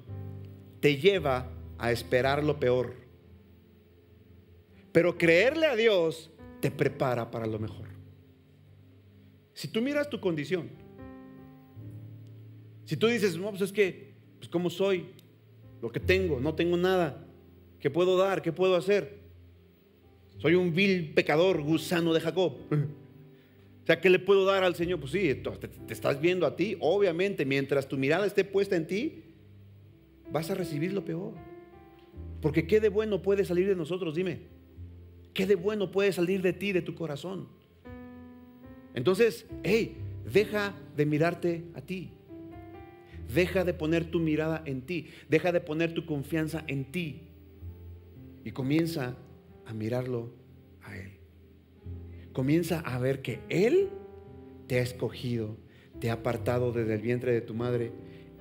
te 0.79 0.97
lleva 0.97 1.47
a 1.77 1.91
esperar 1.91 2.43
lo 2.43 2.59
peor. 2.59 2.95
Pero 4.91 5.15
creerle 5.15 5.67
a 5.67 5.75
Dios 5.75 6.31
te 6.59 6.71
prepara 6.71 7.29
para 7.29 7.45
lo 7.45 7.59
mejor. 7.59 7.87
Si 9.53 9.67
tú 9.67 9.81
miras 9.81 10.09
tu 10.09 10.19
condición, 10.19 10.69
si 12.89 12.97
tú 12.97 13.05
dices, 13.05 13.37
no, 13.37 13.51
pues 13.51 13.61
es 13.61 13.71
que, 13.71 14.13
pues 14.39 14.49
como 14.49 14.71
soy, 14.71 15.05
lo 15.79 15.91
que 15.91 15.99
tengo, 15.99 16.39
no 16.39 16.55
tengo 16.55 16.75
nada, 16.75 17.23
¿qué 17.79 17.91
puedo 17.91 18.17
dar? 18.17 18.41
¿Qué 18.41 18.51
puedo 18.51 18.75
hacer? 18.75 19.19
Soy 20.39 20.55
un 20.55 20.73
vil 20.73 21.13
pecador, 21.13 21.61
gusano 21.61 22.13
de 22.13 22.19
Jacob. 22.19 22.55
O 23.81 23.91
sea, 23.91 24.01
¿qué 24.01 24.11
le 24.11 24.19
puedo 24.19 24.45
dar 24.45 24.63
al 24.63 24.75
Señor? 24.75 24.99
Pues 24.99 25.13
sí, 25.13 25.33
te, 25.33 25.67
te 25.67 25.93
estás 25.93 26.21
viendo 26.21 26.45
a 26.45 26.55
ti, 26.55 26.77
obviamente, 26.79 27.43
mientras 27.43 27.87
tu 27.87 27.97
mirada 27.97 28.27
esté 28.27 28.43
puesta 28.43 28.75
en 28.75 28.85
ti, 28.85 29.23
vas 30.31 30.51
a 30.51 30.53
recibir 30.53 30.93
lo 30.93 31.03
peor. 31.03 31.33
Porque 32.39 32.67
¿qué 32.67 32.79
de 32.79 32.89
bueno 32.89 33.23
puede 33.23 33.45
salir 33.45 33.67
de 33.67 33.75
nosotros? 33.75 34.13
Dime. 34.13 34.41
¿Qué 35.33 35.47
de 35.47 35.55
bueno 35.55 35.89
puede 35.89 36.11
salir 36.13 36.43
de 36.43 36.53
ti, 36.53 36.71
de 36.71 36.83
tu 36.83 36.93
corazón? 36.93 37.47
Entonces, 38.93 39.47
hey, 39.63 39.97
deja 40.31 40.75
de 40.95 41.05
mirarte 41.07 41.63
a 41.73 41.81
ti. 41.81 42.11
Deja 43.33 43.63
de 43.63 43.73
poner 43.73 44.05
tu 44.05 44.19
mirada 44.19 44.63
en 44.65 44.81
ti. 44.81 45.07
Deja 45.29 45.51
de 45.51 45.61
poner 45.61 45.93
tu 45.93 46.05
confianza 46.05 46.63
en 46.67 46.91
ti. 46.91 47.21
Y 48.43 48.51
comienza 48.51 49.17
a 49.65 49.73
mirarlo 49.73 50.31
a 50.81 50.97
Él. 50.97 51.11
Comienza 52.33 52.79
a 52.79 52.97
ver 52.99 53.21
que 53.21 53.39
Él 53.49 53.89
te 54.67 54.79
ha 54.79 54.81
escogido, 54.81 55.57
te 55.99 56.09
ha 56.09 56.13
apartado 56.13 56.71
desde 56.71 56.95
el 56.95 57.01
vientre 57.01 57.33
de 57.33 57.41
tu 57.41 57.53
madre, 57.53 57.91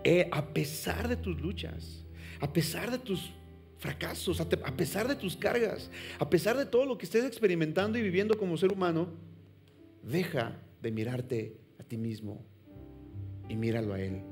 eh, 0.05 0.29
a 0.31 0.53
pesar 0.53 1.09
de 1.09 1.17
tus 1.17 1.41
luchas, 1.41 2.07
a 2.41 2.53
pesar 2.53 2.91
de 2.91 2.99
tus 2.99 3.33
fracasos, 3.79 4.41
a 4.41 4.77
pesar 4.77 5.09
de 5.09 5.17
tus 5.17 5.37
cargas, 5.37 5.91
a 6.19 6.29
pesar 6.29 6.57
de 6.57 6.67
todo 6.67 6.87
lo 6.87 6.99
que 6.99 7.07
estés 7.07 7.25
experimentando 7.25 7.99
y 7.99 8.03
viviendo 8.03 8.37
como 8.39 8.57
ser 8.57 8.73
humano, 8.73 9.09
deja 10.03 10.61
de 10.83 10.93
mirarte 10.93 11.57
a 11.79 11.83
ti 11.83 11.97
mismo 11.97 12.45
y 13.49 13.57
míralo 13.57 13.95
a 13.95 14.01
Él. 14.01 14.23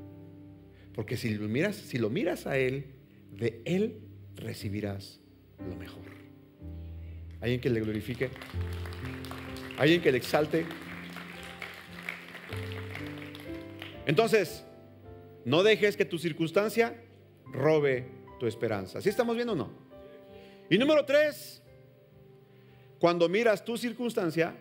Porque 0.97 1.15
si 1.15 1.35
lo 1.35 1.47
miras, 1.47 1.75
si 1.75 1.99
lo 1.99 2.09
miras 2.09 2.47
a 2.47 2.57
Él, 2.57 2.87
de 3.31 3.61
Él 3.65 3.99
recibirás 4.35 5.19
lo 5.59 5.75
mejor. 5.75 6.01
Alguien 7.39 7.61
que 7.61 7.69
le 7.69 7.81
glorifique, 7.81 8.31
alguien 9.77 10.01
que 10.01 10.11
le 10.11 10.17
exalte. 10.17 10.65
Entonces, 14.07 14.65
no 15.45 15.61
dejes 15.61 15.95
que 15.95 16.03
tu 16.03 16.17
circunstancia 16.17 16.99
robe 17.45 18.07
tu 18.39 18.47
esperanza. 18.47 18.99
¿Sí 18.99 19.09
estamos 19.09 19.35
viendo 19.35 19.53
o 19.53 19.55
no? 19.55 19.69
Y 20.67 20.79
número 20.79 21.05
tres, 21.05 21.61
cuando 22.97 23.29
miras 23.29 23.63
tu 23.63 23.77
circunstancia, 23.77 24.55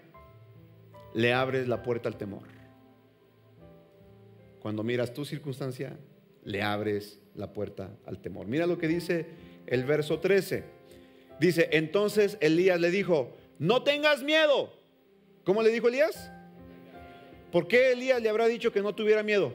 le 1.14 1.32
abres 1.32 1.66
la 1.66 1.82
puerta 1.82 2.10
al 2.10 2.18
temor. 2.18 2.46
Cuando 4.60 4.82
miras 4.82 5.14
tu 5.14 5.24
circunstancia, 5.24 5.96
le 6.46 6.62
abres 6.62 7.20
la 7.34 7.52
puerta 7.52 7.90
al 8.06 8.22
temor. 8.22 8.46
Mira 8.46 8.66
lo 8.66 8.78
que 8.78 8.88
dice 8.88 9.26
el 9.66 9.84
verso 9.84 10.20
13. 10.20 10.64
Dice, 11.38 11.68
entonces 11.72 12.38
Elías 12.40 12.80
le 12.80 12.90
dijo, 12.90 13.36
no 13.58 13.82
tengas 13.82 14.22
miedo. 14.22 14.72
¿Cómo 15.44 15.62
le 15.62 15.70
dijo 15.70 15.88
Elías? 15.88 16.30
¿Por 17.52 17.68
qué 17.68 17.92
Elías 17.92 18.22
le 18.22 18.28
habrá 18.28 18.46
dicho 18.46 18.72
que 18.72 18.80
no 18.80 18.94
tuviera 18.94 19.22
miedo? 19.22 19.52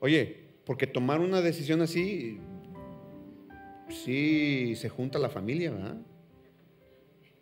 Oye, 0.00 0.44
porque 0.64 0.86
tomar 0.86 1.20
una 1.20 1.40
decisión 1.40 1.82
así, 1.82 2.38
sí 3.88 4.74
se 4.76 4.88
junta 4.88 5.18
la 5.18 5.28
familia, 5.28 5.70
¿verdad? 5.70 5.96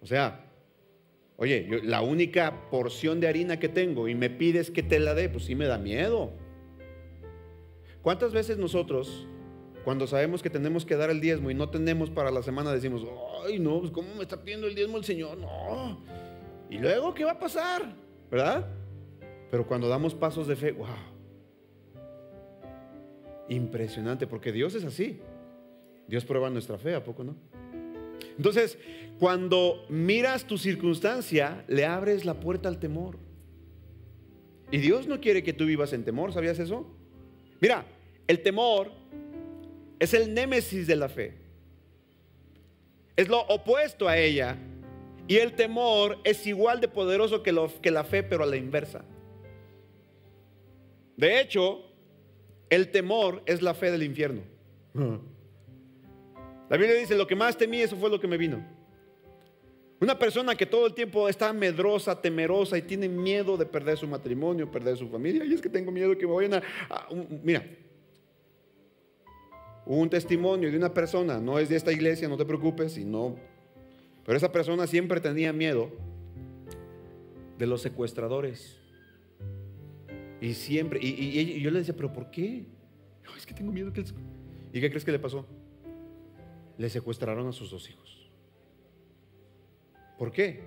O 0.01 0.07
sea, 0.07 0.47
oye, 1.37 1.81
la 1.85 2.03
única 2.03 2.71
porción 2.71 3.21
de 3.21 3.29
harina 3.29 3.59
que 3.59 3.69
tengo 3.69 4.09
y 4.09 4.15
me 4.15 4.31
pides 4.31 4.71
que 4.71 4.83
te 4.83 4.99
la 4.99 5.15
dé, 5.15 5.29
pues 5.29 5.45
sí 5.45 5.55
me 5.55 5.67
da 5.67 5.79
miedo. 5.79 6.33
¿Cuántas 8.03 8.33
veces 8.33 8.59
nosotros, 8.59 9.27
cuando 9.85 10.07
sabemos 10.07 10.43
que 10.43 10.51
tenemos 10.51 10.85
que 10.85 10.97
dar 10.97 11.11
el 11.11 11.21
diezmo 11.21 11.51
y 11.51 11.55
no 11.55 11.71
tenemos 11.71 12.11
para 12.11 12.31
la 12.31 12.43
semana, 12.43 12.73
decimos, 12.73 13.07
ay, 13.47 13.59
no, 13.59 13.81
pues 13.81 13.93
¿cómo 13.93 14.15
me 14.17 14.23
está 14.23 14.43
pidiendo 14.43 14.67
el 14.67 14.75
diezmo 14.75 14.99
el 14.99 15.05
Señor? 15.05 15.39
No. 15.39 16.01
¿Y 16.69 16.79
luego 16.79 17.15
qué 17.15 17.25
va 17.25 17.33
a 17.33 17.39
pasar? 17.39 17.95
¿Verdad? 18.31 18.67
Pero 19.51 19.67
cuando 19.67 19.89
damos 19.89 20.15
pasos 20.15 20.49
de 20.49 20.57
fe, 20.57 20.73
wow, 20.73 20.89
impresionante, 23.49 24.27
porque 24.27 24.51
Dios 24.51 24.75
es 24.75 24.85
así. 24.85 25.21
Dios 26.09 26.25
prueba 26.25 26.51
nuestra 26.51 26.79
fe, 26.79 26.95
¿a 26.95 27.05
poco 27.05 27.23
no? 27.23 27.37
Entonces, 28.37 28.79
cuando 29.19 29.85
miras 29.89 30.47
tu 30.47 30.59
circunstancia, 30.59 31.65
le 31.69 31.85
abres 31.85 32.25
la 32.25 32.41
puerta 32.41 32.69
al 32.69 32.79
temor. 32.79 33.19
Y 34.71 34.79
Dios 34.79 35.07
no 35.07 35.21
quiere 35.21 35.43
que 35.43 35.53
tú 35.53 35.67
vivas 35.67 35.93
en 35.93 36.05
temor, 36.05 36.33
¿sabías 36.33 36.59
eso? 36.59 36.87
Mira, 37.63 37.87
el 38.27 38.43
temor 38.43 38.91
es 40.01 40.13
el 40.15 40.35
némesis 40.35 40.85
de 40.89 40.97
la 40.97 41.09
fe. 41.09 41.33
Es 43.15 43.29
lo 43.29 43.39
opuesto 43.43 44.09
a 44.09 44.19
ella. 44.19 44.57
Y 45.29 45.37
el 45.37 45.53
temor 45.53 46.19
es 46.25 46.45
igual 46.45 46.81
de 46.81 46.89
poderoso 46.89 47.45
que, 47.45 47.53
lo, 47.53 47.71
que 47.81 47.93
la 47.93 48.03
fe, 48.03 48.25
pero 48.25 48.43
a 48.43 48.47
la 48.47 48.57
inversa. 48.57 49.05
De 51.17 51.41
hecho, 51.41 51.85
el 52.69 52.91
temor 52.91 53.45
es 53.47 53.63
la 53.63 53.75
fe 53.75 53.93
del 53.93 54.03
infierno. 54.03 54.43
La 56.69 56.77
Biblia 56.77 56.97
dice, 56.97 57.15
lo 57.15 57.29
que 57.29 57.37
más 57.37 57.57
temí, 57.57 57.81
eso 57.81 57.97
fue 57.97 58.11
lo 58.11 58.19
que 58.19 58.27
me 58.27 58.39
vino. 58.39 58.61
Una 60.03 60.19
persona 60.19 60.57
que 60.57 60.67
todo 60.67 60.89
el 60.89 60.95
tiempo 60.95 61.29
está 61.29 61.53
medrosa, 61.53 62.21
temerosa 62.21 62.77
y 62.77 62.83
tiene 62.83 63.09
miedo 63.09 63.57
de 63.57 63.65
perder 63.65 63.97
su 63.97 64.09
matrimonio, 64.09 64.69
perder 64.69 64.97
su 64.97 65.09
familia. 65.09 65.45
Y 65.45 65.55
es 65.55 65.61
que 65.61 65.69
tengo 65.69 65.93
miedo 65.93 66.19
que 66.19 66.27
me 66.27 66.33
vayan 66.33 66.55
a... 66.55 66.63
mira, 67.45 67.65
un 69.87 70.11
testimonio 70.11 70.73
de 70.73 70.77
una 70.77 70.93
persona, 70.93 71.39
no 71.39 71.57
es 71.57 71.69
de 71.69 71.77
esta 71.77 71.93
iglesia, 71.93 72.27
no 72.27 72.37
te 72.37 72.45
preocupes, 72.45 72.95
sino... 72.95 73.37
Pero 74.25 74.37
esa 74.37 74.51
persona 74.51 74.89
siempre 74.89 75.21
tenía 75.21 75.53
miedo 75.53 75.89
de 77.57 77.67
los 77.69 77.81
secuestradores. 77.81 78.81
Y 80.41 80.55
siempre, 80.55 80.99
y, 81.01 81.61
yo 81.61 81.71
le 81.71 81.79
decía, 81.79 81.95
pero 81.95 82.13
¿por 82.13 82.29
qué? 82.29 82.67
es 83.37 83.47
que 83.47 83.55
tengo 83.55 83.71
miedo 83.71 83.93
que... 83.93 84.01
¿Y 84.73 84.81
qué 84.81 84.91
crees 84.91 85.05
que 85.05 85.13
le 85.13 85.21
pasó? 85.21 85.47
Le 86.77 86.91
secuestraron 86.91 87.47
a 87.47 87.53
sus 87.53 87.71
dos 87.71 87.89
hijos. 87.89 88.22
¿Por 90.19 90.33
qué? 90.33 90.61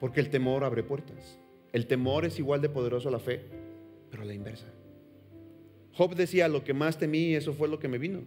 Porque 0.00 0.20
el 0.20 0.30
temor 0.30 0.64
abre 0.64 0.82
puertas. 0.82 1.38
El 1.72 1.86
temor 1.86 2.24
es 2.24 2.38
igual 2.38 2.60
de 2.60 2.68
poderoso 2.68 3.08
a 3.08 3.12
la 3.12 3.18
fe, 3.18 3.44
pero 4.10 4.22
a 4.22 4.26
la 4.26 4.34
inversa. 4.34 4.66
Job 5.92 6.14
decía, 6.14 6.48
lo 6.48 6.64
que 6.64 6.74
más 6.74 6.98
temí, 6.98 7.34
eso 7.34 7.52
fue 7.52 7.68
lo 7.68 7.78
que 7.78 7.88
me 7.88 7.98
vino. 7.98 8.22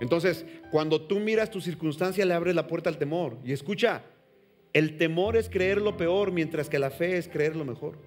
Entonces, 0.00 0.46
cuando 0.70 1.02
tú 1.02 1.20
miras 1.20 1.50
tu 1.50 1.60
circunstancia, 1.60 2.24
le 2.24 2.34
abres 2.34 2.54
la 2.54 2.66
puerta 2.66 2.88
al 2.88 2.98
temor. 2.98 3.38
Y 3.44 3.52
escucha, 3.52 4.02
el 4.72 4.96
temor 4.96 5.36
es 5.36 5.48
creer 5.48 5.80
lo 5.80 5.96
peor, 5.96 6.32
mientras 6.32 6.68
que 6.68 6.78
la 6.78 6.90
fe 6.90 7.18
es 7.18 7.28
creer 7.28 7.56
lo 7.56 7.64
mejor. 7.64 7.98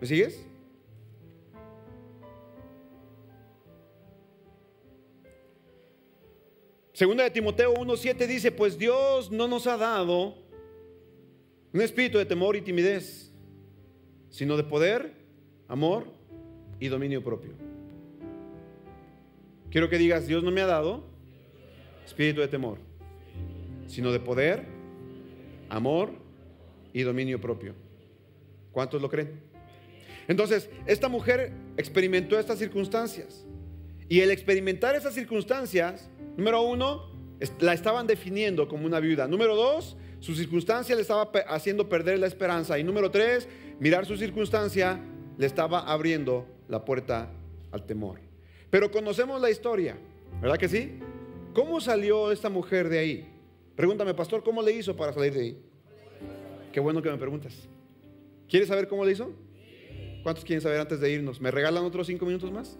¿Me 0.00 0.06
sigues? 0.06 0.46
Segunda 6.92 7.24
de 7.24 7.30
Timoteo 7.30 7.74
1.7 7.74 8.26
dice, 8.26 8.52
pues 8.52 8.78
Dios 8.78 9.30
no 9.30 9.48
nos 9.48 9.66
ha 9.66 9.78
dado 9.78 10.36
un 11.72 11.80
espíritu 11.80 12.18
de 12.18 12.26
temor 12.26 12.54
y 12.54 12.60
timidez, 12.60 13.32
sino 14.28 14.58
de 14.58 14.64
poder, 14.64 15.14
amor 15.68 16.04
y 16.78 16.88
dominio 16.88 17.24
propio. 17.24 17.52
Quiero 19.70 19.88
que 19.88 19.96
digas, 19.96 20.26
Dios 20.26 20.42
no 20.42 20.50
me 20.50 20.60
ha 20.60 20.66
dado 20.66 21.02
espíritu 22.04 22.42
de 22.42 22.48
temor, 22.48 22.76
sino 23.86 24.12
de 24.12 24.20
poder, 24.20 24.66
amor 25.70 26.10
y 26.92 27.02
dominio 27.02 27.40
propio. 27.40 27.74
¿Cuántos 28.70 29.00
lo 29.00 29.08
creen? 29.08 29.40
Entonces, 30.28 30.68
esta 30.86 31.08
mujer 31.08 31.52
experimentó 31.78 32.38
estas 32.38 32.58
circunstancias. 32.58 33.46
Y 34.10 34.20
el 34.20 34.30
experimentar 34.30 34.94
esas 34.94 35.14
circunstancias, 35.14 36.10
número 36.36 36.62
uno, 36.62 37.10
La 37.58 37.72
estaban 37.72 38.06
definiendo 38.06 38.68
como 38.68 38.86
una 38.86 39.00
viuda. 39.00 39.26
Número 39.26 39.56
dos, 39.56 39.96
su 40.20 40.34
circunstancia 40.36 40.94
le 40.94 41.02
estaba 41.02 41.30
haciendo 41.48 41.88
perder 41.88 42.20
la 42.20 42.28
esperanza. 42.28 42.78
Y 42.78 42.84
número 42.84 43.10
tres, 43.10 43.48
mirar 43.80 44.06
su 44.06 44.16
circunstancia 44.16 45.00
le 45.36 45.46
estaba 45.46 45.80
abriendo 45.80 46.46
la 46.68 46.84
puerta 46.84 47.32
al 47.72 47.84
temor. 47.84 48.20
Pero 48.70 48.92
conocemos 48.92 49.40
la 49.40 49.50
historia, 49.50 49.98
¿verdad 50.40 50.56
que 50.56 50.68
sí? 50.68 51.00
¿Cómo 51.52 51.80
salió 51.80 52.30
esta 52.30 52.48
mujer 52.48 52.88
de 52.88 52.98
ahí? 52.98 53.28
Pregúntame, 53.74 54.14
pastor, 54.14 54.44
¿cómo 54.44 54.62
le 54.62 54.72
hizo 54.72 54.96
para 54.96 55.12
salir 55.12 55.34
de 55.34 55.40
ahí? 55.40 55.58
Qué 56.72 56.78
bueno 56.78 57.02
que 57.02 57.10
me 57.10 57.18
preguntas. 57.18 57.68
¿Quieres 58.48 58.68
saber 58.68 58.86
cómo 58.86 59.04
le 59.04 59.12
hizo? 59.12 59.32
¿Cuántos 60.22 60.44
quieren 60.44 60.60
saber 60.60 60.78
antes 60.78 61.00
de 61.00 61.10
irnos? 61.10 61.40
¿Me 61.40 61.50
regalan 61.50 61.84
otros 61.84 62.06
cinco 62.06 62.24
minutos 62.24 62.52
más? 62.52 62.78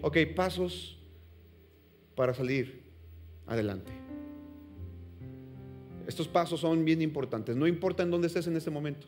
Ok, 0.00 0.18
pasos 0.36 0.96
para 2.14 2.32
salir 2.32 2.83
adelante. 3.46 3.92
Estos 6.06 6.28
pasos 6.28 6.60
son 6.60 6.84
bien 6.84 7.00
importantes. 7.02 7.56
No 7.56 7.66
importa 7.66 8.02
en 8.02 8.10
dónde 8.10 8.26
estés 8.26 8.46
en 8.46 8.56
este 8.56 8.70
momento. 8.70 9.06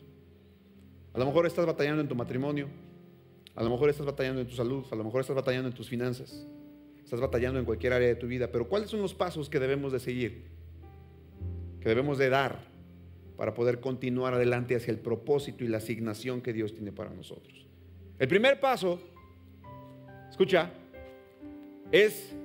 A 1.13 1.19
lo 1.19 1.25
mejor 1.25 1.45
estás 1.45 1.65
batallando 1.65 2.01
en 2.01 2.07
tu 2.07 2.15
matrimonio. 2.15 2.67
A 3.55 3.63
lo 3.63 3.69
mejor 3.69 3.89
estás 3.89 4.05
batallando 4.05 4.41
en 4.41 4.47
tu 4.47 4.55
salud. 4.55 4.85
A 4.91 4.95
lo 4.95 5.03
mejor 5.03 5.21
estás 5.21 5.35
batallando 5.35 5.69
en 5.69 5.75
tus 5.75 5.89
finanzas. 5.89 6.47
Estás 7.03 7.19
batallando 7.19 7.59
en 7.59 7.65
cualquier 7.65 7.93
área 7.93 8.07
de 8.07 8.15
tu 8.15 8.27
vida. 8.27 8.51
Pero 8.51 8.67
¿cuáles 8.67 8.89
son 8.89 9.01
los 9.01 9.13
pasos 9.13 9.49
que 9.49 9.59
debemos 9.59 9.91
de 9.91 9.99
seguir? 9.99 10.45
Que 11.79 11.89
debemos 11.89 12.17
de 12.17 12.29
dar 12.29 12.67
para 13.37 13.53
poder 13.53 13.79
continuar 13.79 14.33
adelante 14.33 14.75
hacia 14.75 14.91
el 14.91 14.99
propósito 14.99 15.63
y 15.63 15.67
la 15.67 15.77
asignación 15.77 16.41
que 16.41 16.53
Dios 16.53 16.73
tiene 16.73 16.91
para 16.91 17.11
nosotros. 17.11 17.67
El 18.17 18.27
primer 18.27 18.59
paso, 18.59 18.99
escucha, 20.29 20.71
es 21.91 22.35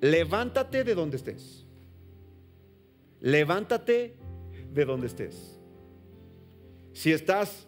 levántate 0.00 0.84
de 0.84 0.94
donde 0.94 1.16
estés. 1.16 1.66
Levántate 3.20 4.16
de 4.72 4.84
donde 4.84 5.06
estés. 5.06 5.58
Si 6.92 7.12
estás 7.12 7.66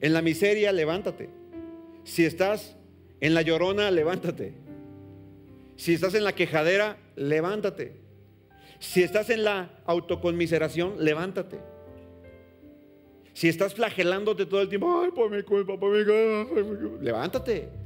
en 0.00 0.12
la 0.12 0.22
miseria, 0.22 0.72
levántate. 0.72 1.30
Si 2.04 2.24
estás 2.24 2.76
en 3.20 3.34
la 3.34 3.42
llorona, 3.42 3.90
levántate. 3.90 4.54
Si 5.76 5.94
estás 5.94 6.14
en 6.14 6.24
la 6.24 6.34
quejadera, 6.34 6.98
levántate. 7.16 8.00
Si 8.78 9.02
estás 9.02 9.30
en 9.30 9.44
la 9.44 9.70
autoconmiseración, 9.84 11.04
levántate. 11.04 11.58
Si 13.32 13.48
estás 13.48 13.74
flagelándote 13.74 14.46
todo 14.46 14.62
el 14.62 14.68
tiempo, 14.68 15.02
ay, 15.02 15.10
por 15.10 15.30
mi 15.30 15.42
culpa, 15.42 15.78
por 15.78 15.96
mi 15.96 16.04
culpa, 16.04 17.02
levántate. 17.02 17.85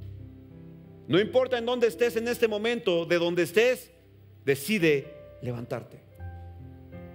No 1.10 1.18
importa 1.18 1.58
en 1.58 1.66
dónde 1.66 1.88
estés 1.88 2.14
en 2.14 2.28
este 2.28 2.46
momento, 2.46 3.04
de 3.04 3.18
donde 3.18 3.42
estés, 3.42 3.90
decide 4.44 5.12
levantarte. 5.42 6.00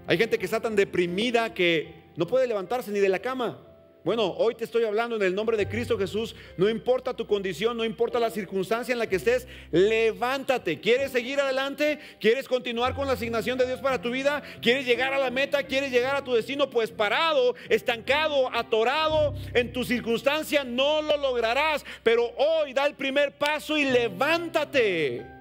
Hay 0.06 0.18
gente 0.18 0.38
que 0.38 0.44
está 0.44 0.60
tan 0.60 0.76
deprimida 0.76 1.54
que 1.54 2.04
no 2.18 2.28
puede 2.28 2.46
levantarse 2.46 2.92
ni 2.92 3.00
de 3.00 3.08
la 3.08 3.20
cama. 3.20 3.65
Bueno, 4.06 4.36
hoy 4.38 4.54
te 4.54 4.66
estoy 4.66 4.84
hablando 4.84 5.16
en 5.16 5.24
el 5.24 5.34
nombre 5.34 5.58
de 5.58 5.68
Cristo 5.68 5.98
Jesús. 5.98 6.36
No 6.58 6.70
importa 6.70 7.16
tu 7.16 7.26
condición, 7.26 7.76
no 7.76 7.84
importa 7.84 8.20
la 8.20 8.30
circunstancia 8.30 8.94
en 8.94 9.00
la 9.00 9.10
que 9.10 9.16
estés, 9.16 9.48
levántate. 9.72 10.80
¿Quieres 10.80 11.12
seguir 11.12 11.40
adelante? 11.40 11.98
¿Quieres 12.20 12.48
continuar 12.48 12.94
con 12.94 13.08
la 13.08 13.14
asignación 13.14 13.58
de 13.58 13.66
Dios 13.66 13.80
para 13.80 14.00
tu 14.00 14.12
vida? 14.12 14.44
¿Quieres 14.62 14.86
llegar 14.86 15.12
a 15.12 15.18
la 15.18 15.32
meta? 15.32 15.64
¿Quieres 15.64 15.92
llegar 15.92 16.16
a 16.16 16.24
tu 16.24 16.36
destino? 16.36 16.70
Pues 16.70 16.92
parado, 16.92 17.56
estancado, 17.68 18.54
atorado 18.54 19.34
en 19.56 19.74
tu 19.74 19.84
circunstancia, 19.84 20.64
no 20.64 21.02
lo 21.02 21.18
lograrás. 21.18 21.84
Pero 22.04 22.32
hoy 22.38 22.74
da 22.74 22.86
el 22.86 22.94
primer 22.94 23.36
paso 23.40 23.76
y 23.76 23.86
levántate. 23.86 25.35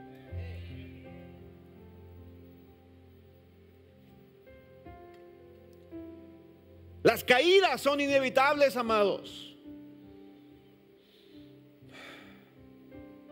Las 7.05 7.23
caídas 7.23 7.83
son 7.83 8.01
inevitables, 8.01 8.79
amados. 8.79 9.55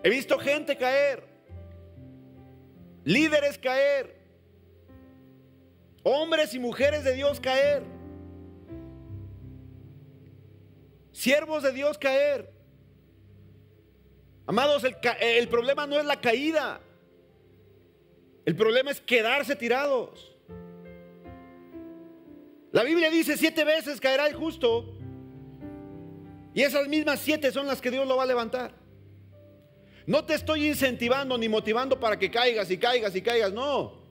He 0.05 0.11
visto 0.11 0.39
gente 0.39 0.77
caer, 0.77 1.25
líderes 3.03 3.57
caer, 3.57 4.15
hombres 6.03 6.53
y 6.53 6.59
mujeres 6.59 7.03
de 7.03 7.15
Dios 7.15 7.41
caer, 7.41 7.83
siervos 11.13 11.63
de 11.63 11.73
Dios 11.73 11.97
caer. 11.97 12.53
Amados, 14.45 14.85
el, 14.85 15.49
problema 15.49 15.87
no 15.87 15.99
es 15.99 16.05
la 16.05 16.21
caída, 16.21 16.79
el 18.45 18.55
problema 18.55 18.91
es 18.91 19.01
quedarse 19.01 19.57
tirados. 19.57 20.32
La 22.73 22.83
Biblia 22.83 23.11
dice 23.11 23.37
siete 23.37 23.65
veces 23.65 24.01
caerá 24.01 24.27
el 24.27 24.35
justo. 24.35 24.97
Y 26.55 26.63
esas 26.63 26.89
mismas 26.89 27.21
siete 27.21 27.53
son 27.53 27.67
las 27.67 27.81
que 27.81 27.91
Dios 27.91 28.07
lo 28.07 28.17
va 28.17 28.25
a 28.25 28.27
levantar. 28.27 28.75
No 30.07 30.25
te 30.25 30.35
estoy 30.35 30.67
incentivando 30.67 31.39
ni 31.39 31.49
motivando 31.49 32.01
para 32.01 32.19
que 32.19 32.31
caigas 32.31 32.71
y 32.71 32.79
caigas 32.79 33.15
y 33.15 33.23
caigas, 33.23 33.53
no. 33.53 34.03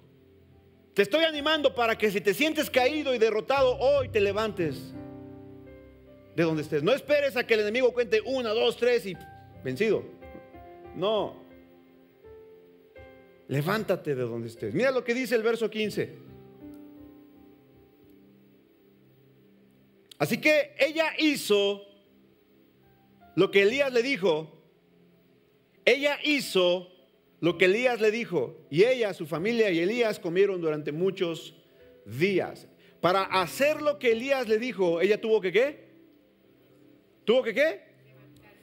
Te 0.93 1.01
estoy 1.01 1.23
animando 1.23 1.73
para 1.73 1.97
que 1.97 2.11
si 2.11 2.21
te 2.21 2.33
sientes 2.33 2.69
caído 2.69 3.13
y 3.13 3.17
derrotado, 3.17 3.77
hoy 3.77 4.09
te 4.09 4.21
levantes 4.21 4.93
de 6.35 6.43
donde 6.43 6.61
estés. 6.61 6.83
No 6.83 6.93
esperes 6.93 7.35
a 7.35 7.45
que 7.45 7.55
el 7.55 7.61
enemigo 7.61 7.93
cuente 7.93 8.21
una, 8.25 8.49
dos, 8.51 8.77
tres 8.77 9.05
y 9.05 9.17
vencido. 9.63 10.03
No. 10.95 11.41
Levántate 13.47 14.15
de 14.15 14.21
donde 14.21 14.47
estés. 14.47 14.73
Mira 14.73 14.91
lo 14.91 15.03
que 15.03 15.13
dice 15.13 15.35
el 15.35 15.43
verso 15.43 15.69
15. 15.69 16.30
Así 20.21 20.37
que 20.37 20.75
ella 20.77 21.13
hizo 21.17 21.81
lo 23.35 23.49
que 23.49 23.63
Elías 23.63 23.91
le 23.91 24.03
dijo. 24.03 24.51
Ella 25.83 26.19
hizo 26.23 26.89
lo 27.39 27.57
que 27.57 27.65
Elías 27.65 27.99
le 27.99 28.11
dijo. 28.11 28.67
Y 28.69 28.83
ella, 28.83 29.15
su 29.15 29.25
familia 29.25 29.71
y 29.71 29.79
Elías 29.79 30.19
comieron 30.19 30.61
durante 30.61 30.91
muchos 30.91 31.55
días. 32.05 32.67
Para 33.01 33.23
hacer 33.23 33.81
lo 33.81 33.97
que 33.97 34.11
Elías 34.11 34.47
le 34.47 34.59
dijo, 34.59 35.01
ella 35.01 35.19
tuvo 35.19 35.41
que 35.41 35.51
qué? 35.51 35.89
¿Tuvo 37.25 37.41
que 37.41 37.55
qué? 37.55 37.81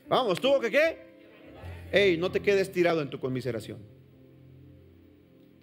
Vamos, 0.07 0.41
¿tuvo 0.41 0.61
que 0.61 0.71
qué? 0.71 0.97
Ey, 1.91 2.19
no 2.19 2.31
te 2.31 2.39
quedes 2.39 2.71
tirado 2.71 3.03
en 3.03 3.11
tu 3.11 3.19
conmiseración. 3.19 3.81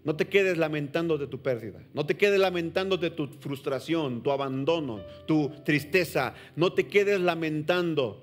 No 0.05 0.15
te 0.15 0.27
quedes 0.27 0.59
lamentando 0.59 1.17
de 1.17 1.25
tu 1.25 1.41
pérdida. 1.41 1.81
No 1.95 2.05
te 2.05 2.15
quedes 2.15 2.39
lamentando 2.39 2.95
de 2.95 3.09
tu 3.09 3.27
frustración, 3.27 4.21
tu 4.21 4.31
abandono, 4.31 5.01
tu 5.25 5.49
tristeza. 5.65 6.35
No 6.55 6.73
te 6.73 6.87
quedes 6.87 7.19
lamentando 7.19 8.21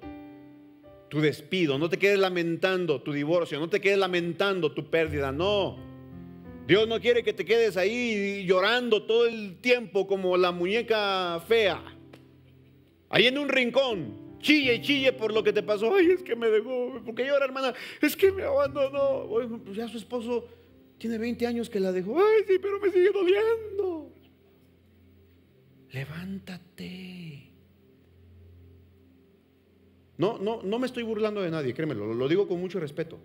tu 1.09 1.21
despido. 1.21 1.81
No 1.81 1.88
te 1.88 1.99
quedes 1.99 2.21
lamentando 2.21 3.03
tu 3.03 3.12
divorcio. 3.12 3.59
No 3.59 3.68
te 3.68 3.81
quedes 3.81 3.99
lamentando 3.99 4.71
tu 4.71 4.88
pérdida. 4.90 5.33
No. 5.33 5.77
Dios 6.68 6.87
no 6.87 7.01
quiere 7.01 7.25
que 7.25 7.33
te 7.33 7.45
quedes 7.45 7.77
ahí 7.77 8.45
llorando 8.47 9.03
todo 9.03 9.27
el 9.27 9.57
tiempo 9.61 10.07
como 10.07 10.37
la 10.37 10.53
muñeca 10.53 11.42
fea. 11.49 11.83
Ahí 13.11 13.27
en 13.27 13.38
un 13.38 13.49
rincón. 13.49 14.38
Chille 14.38 14.81
chille 14.83 15.12
por 15.12 15.35
lo 15.35 15.42
que 15.42 15.53
te 15.53 15.64
pasó. 15.64 15.92
Ay, 15.97 16.12
es 16.12 16.23
que 16.23 16.37
me 16.37 16.47
dejó. 16.47 17.03
¿Por 17.05 17.12
qué 17.16 17.27
llora, 17.27 17.45
hermana? 17.45 17.75
Es 18.01 18.14
que 18.14 18.31
me 18.31 18.45
abandonó. 18.45 19.27
Pues 19.29 19.77
ya 19.77 19.88
su 19.88 19.99
esposo 19.99 20.47
tiene 21.03 21.19
20 21.19 21.49
años 21.49 21.69
que 21.69 21.81
la 21.81 21.91
dejó. 21.91 22.17
Ay, 22.17 22.45
sí, 22.47 22.61
pero 22.62 22.79
me 22.79 22.88
sigue 22.88 23.11
doliendo. 23.11 24.12
Levántate. 25.91 27.51
No, 30.17 30.38
no, 30.38 30.62
no 30.62 30.79
me 30.79 30.87
estoy 30.87 31.03
burlando 31.03 31.43
de 31.43 31.51
nadie, 31.51 31.75
créemelo, 31.75 32.15
lo, 32.15 32.29
digo 32.29 32.47
con 32.47 32.61
mucho 32.61 32.79
respeto. 32.79 33.19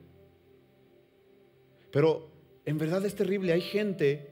Pero 1.92 2.32
en 2.66 2.80
verdad 2.80 3.06
es 3.06 3.14
terrible. 3.14 3.54
Hay 3.54 3.62
gente 3.62 4.32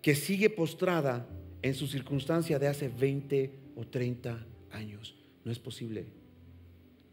que 0.00 0.14
sigue 0.14 0.48
postrada 0.48 1.28
en 1.60 1.74
su 1.74 1.86
circunstancia 1.86 2.58
de 2.58 2.68
hace 2.68 2.88
20 2.88 3.50
o 3.76 3.86
30 3.86 4.46
años. 4.70 5.14
No 5.44 5.52
es 5.52 5.58
posible. 5.58 6.06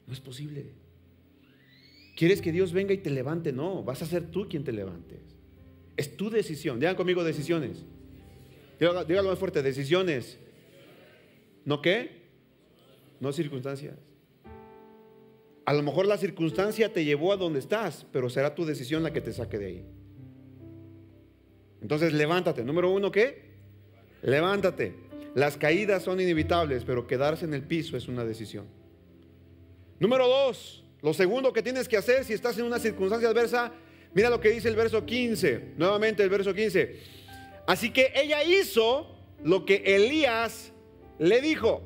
No 0.08 0.14
es 0.14 0.22
posible. 0.22 0.72
¿Quieres 2.16 2.42
que 2.42 2.54
Dios 2.54 2.72
venga 2.72 2.94
y 2.94 3.00
te 3.00 3.10
levante? 3.10 3.52
No, 3.52 3.84
vas 3.84 4.02
a 4.04 4.06
ser 4.06 4.32
tú 4.32 4.48
quien 4.48 4.64
te 4.64 4.72
levantes. 4.72 5.33
Es 5.98 6.18
tu 6.18 6.30
decisión. 6.30 6.80
Digan 6.80 6.96
conmigo 6.96 7.24
decisiones. 7.24 7.84
Dígalo 8.80 9.30
más 9.30 9.40
fuerte, 9.40 9.62
decisiones. 9.62 10.38
¿No 11.66 11.82
qué? 11.82 12.24
No 13.20 13.32
circunstancias. 13.32 13.96
A 15.66 15.74
lo 15.74 15.82
mejor 15.82 16.06
la 16.06 16.18
circunstancia 16.18 16.92
te 16.92 17.06
llevó 17.06 17.32
a 17.32 17.38
donde 17.38 17.60
estás, 17.60 18.06
pero 18.12 18.30
será 18.30 18.54
tu 18.54 18.66
decisión 18.66 19.04
la 19.04 19.14
que 19.14 19.22
te 19.22 19.32
saque 19.32 19.58
de 19.58 19.66
ahí. 19.66 19.86
Entonces 21.82 22.12
levántate. 22.14 22.64
Número 22.64 22.92
uno, 22.92 23.12
¿qué? 23.12 23.54
Levántate. 24.22 24.96
Las 25.36 25.58
caídas 25.58 26.04
son 26.04 26.20
inevitables, 26.20 26.84
pero 26.84 27.08
quedarse 27.08 27.46
en 27.46 27.54
el 27.54 27.64
piso 27.64 27.96
es 27.96 28.08
una 28.08 28.26
decisión. 28.26 28.66
Número 30.00 30.28
dos, 30.28 30.84
lo 31.02 31.14
segundo 31.14 31.54
que 31.54 31.64
tienes 31.64 31.88
que 31.88 31.98
hacer 31.98 32.26
si 32.26 32.34
estás 32.34 32.58
en 32.58 32.66
una 32.66 32.80
circunstancia 32.80 33.30
adversa 33.30 33.72
Mira 34.14 34.30
lo 34.30 34.40
que 34.40 34.50
dice 34.50 34.70
el 34.70 34.76
verso 34.76 35.06
15, 35.06 35.74
nuevamente 35.78 36.24
el 36.24 36.30
verso 36.30 36.54
15. 36.54 37.00
Así 37.66 37.92
que 37.92 38.12
ella 38.16 38.44
hizo 38.44 39.16
lo 39.44 39.66
que 39.66 39.82
Elías 39.86 40.72
le 41.20 41.42
dijo. 41.42 41.82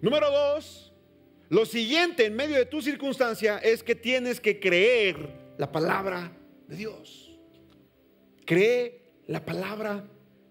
Número 0.00 0.30
dos, 0.30 0.92
lo 1.48 1.64
siguiente 1.66 2.26
en 2.26 2.36
medio 2.36 2.56
de 2.56 2.66
tu 2.66 2.82
circunstancia 2.82 3.58
es 3.58 3.82
que 3.82 3.94
tienes 3.94 4.40
que 4.40 4.60
creer 4.60 5.16
la 5.58 5.70
palabra 5.72 6.36
de 6.68 6.76
Dios. 6.76 7.38
Cree 8.44 9.02
la 9.26 9.44
palabra 9.44 10.04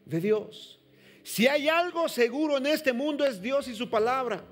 de 0.05 0.19
Dios. 0.19 0.81
Si 1.23 1.47
hay 1.47 1.69
algo 1.69 2.09
seguro 2.09 2.57
en 2.57 2.65
este 2.65 2.91
mundo 2.91 3.25
es 3.25 3.41
Dios 3.41 3.67
y 3.67 3.75
su 3.75 3.89
palabra. 3.89 4.43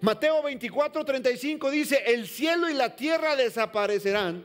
Mateo 0.00 0.42
24, 0.42 1.04
35 1.04 1.70
dice, 1.70 2.02
el 2.06 2.26
cielo 2.26 2.68
y 2.68 2.74
la 2.74 2.96
tierra 2.96 3.34
desaparecerán, 3.34 4.44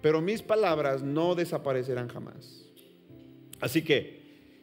pero 0.00 0.20
mis 0.20 0.42
palabras 0.42 1.02
no 1.02 1.34
desaparecerán 1.34 2.08
jamás. 2.08 2.64
Así 3.60 3.82
que, 3.82 4.18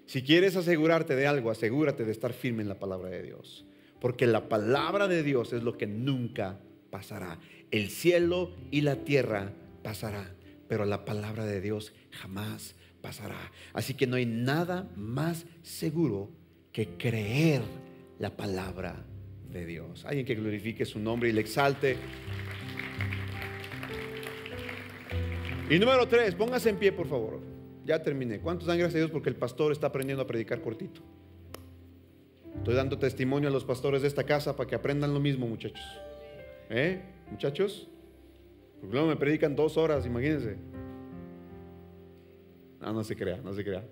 si 0.05 0.21
quieres 0.21 0.55
asegurarte 0.55 1.15
de 1.15 1.27
algo, 1.27 1.51
asegúrate 1.51 2.05
de 2.05 2.11
estar 2.11 2.31
firme 2.31 2.61
en 2.61 2.69
la 2.69 2.79
palabra 2.79 3.09
de 3.09 3.23
Dios. 3.23 3.65
Porque 3.99 4.27
la 4.27 4.47
palabra 4.47 5.07
de 5.07 5.23
Dios 5.23 5.51
es 5.51 5.63
lo 5.63 5.77
que 5.77 5.87
nunca 5.87 6.59
pasará. 6.91 7.39
El 7.71 7.89
cielo 7.89 8.51
y 8.71 8.81
la 8.81 8.97
tierra 8.97 9.51
pasarán, 9.83 10.35
pero 10.67 10.85
la 10.85 11.03
palabra 11.05 11.45
de 11.45 11.59
Dios 11.59 11.91
jamás 12.11 12.75
pasará. 13.01 13.51
Así 13.73 13.95
que 13.95 14.07
no 14.07 14.15
hay 14.15 14.25
nada 14.25 14.87
más 14.95 15.45
seguro 15.63 16.29
que 16.71 16.97
creer 16.97 17.61
la 18.19 18.37
palabra 18.37 19.03
de 19.55 19.65
Dios. 19.65 20.05
Alguien 20.05 20.25
que 20.25 20.35
glorifique 20.35 20.85
su 20.85 20.99
nombre 20.99 21.29
y 21.29 21.31
le 21.31 21.41
exalte. 21.41 21.95
Y 25.69 25.79
número 25.79 26.07
tres, 26.07 26.35
póngase 26.35 26.69
en 26.69 26.77
pie, 26.77 26.91
por 26.91 27.07
favor. 27.07 27.39
Ya 27.85 28.03
terminé. 28.03 28.39
¿Cuántos 28.39 28.67
dan 28.67 28.77
gracias 28.77 28.95
a 28.95 28.99
Dios 28.99 29.11
porque 29.11 29.29
el 29.29 29.35
pastor 29.35 29.71
está 29.71 29.87
aprendiendo 29.87 30.21
a 30.21 30.27
predicar 30.27 30.61
cortito? 30.61 31.01
Estoy 32.57 32.75
dando 32.75 32.97
testimonio 32.97 33.49
a 33.49 33.51
los 33.51 33.63
pastores 33.63 34.01
de 34.01 34.07
esta 34.07 34.23
casa 34.23 34.55
para 34.55 34.67
que 34.67 34.75
aprendan 34.75 35.13
lo 35.13 35.19
mismo, 35.19 35.47
muchachos. 35.47 35.85
¿Eh? 36.69 37.01
Muchachos. 37.31 37.87
Porque 38.81 38.93
luego 38.93 39.07
me 39.07 39.15
predican 39.15 39.55
dos 39.55 39.77
horas, 39.77 40.05
imagínense. 40.05 40.57
No, 42.81 42.93
no 42.93 43.03
se 43.03 43.15
crea, 43.15 43.37
no 43.37 43.53
se 43.53 43.63
crea. 43.63 43.83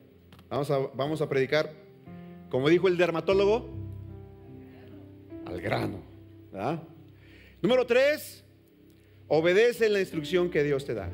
Vamos 0.49 0.69
a, 0.69 0.77
vamos 0.93 1.21
a 1.21 1.29
predicar, 1.29 1.71
como 2.49 2.69
dijo 2.69 2.87
el 2.87 2.97
dermatólogo, 2.97 3.82
al 5.53 5.61
grano. 5.61 6.01
Número 7.61 7.85
tres, 7.85 8.43
obedece 9.27 9.89
la 9.89 9.99
instrucción 9.99 10.49
que 10.49 10.63
Dios 10.63 10.85
te 10.85 10.93
da. 10.93 11.09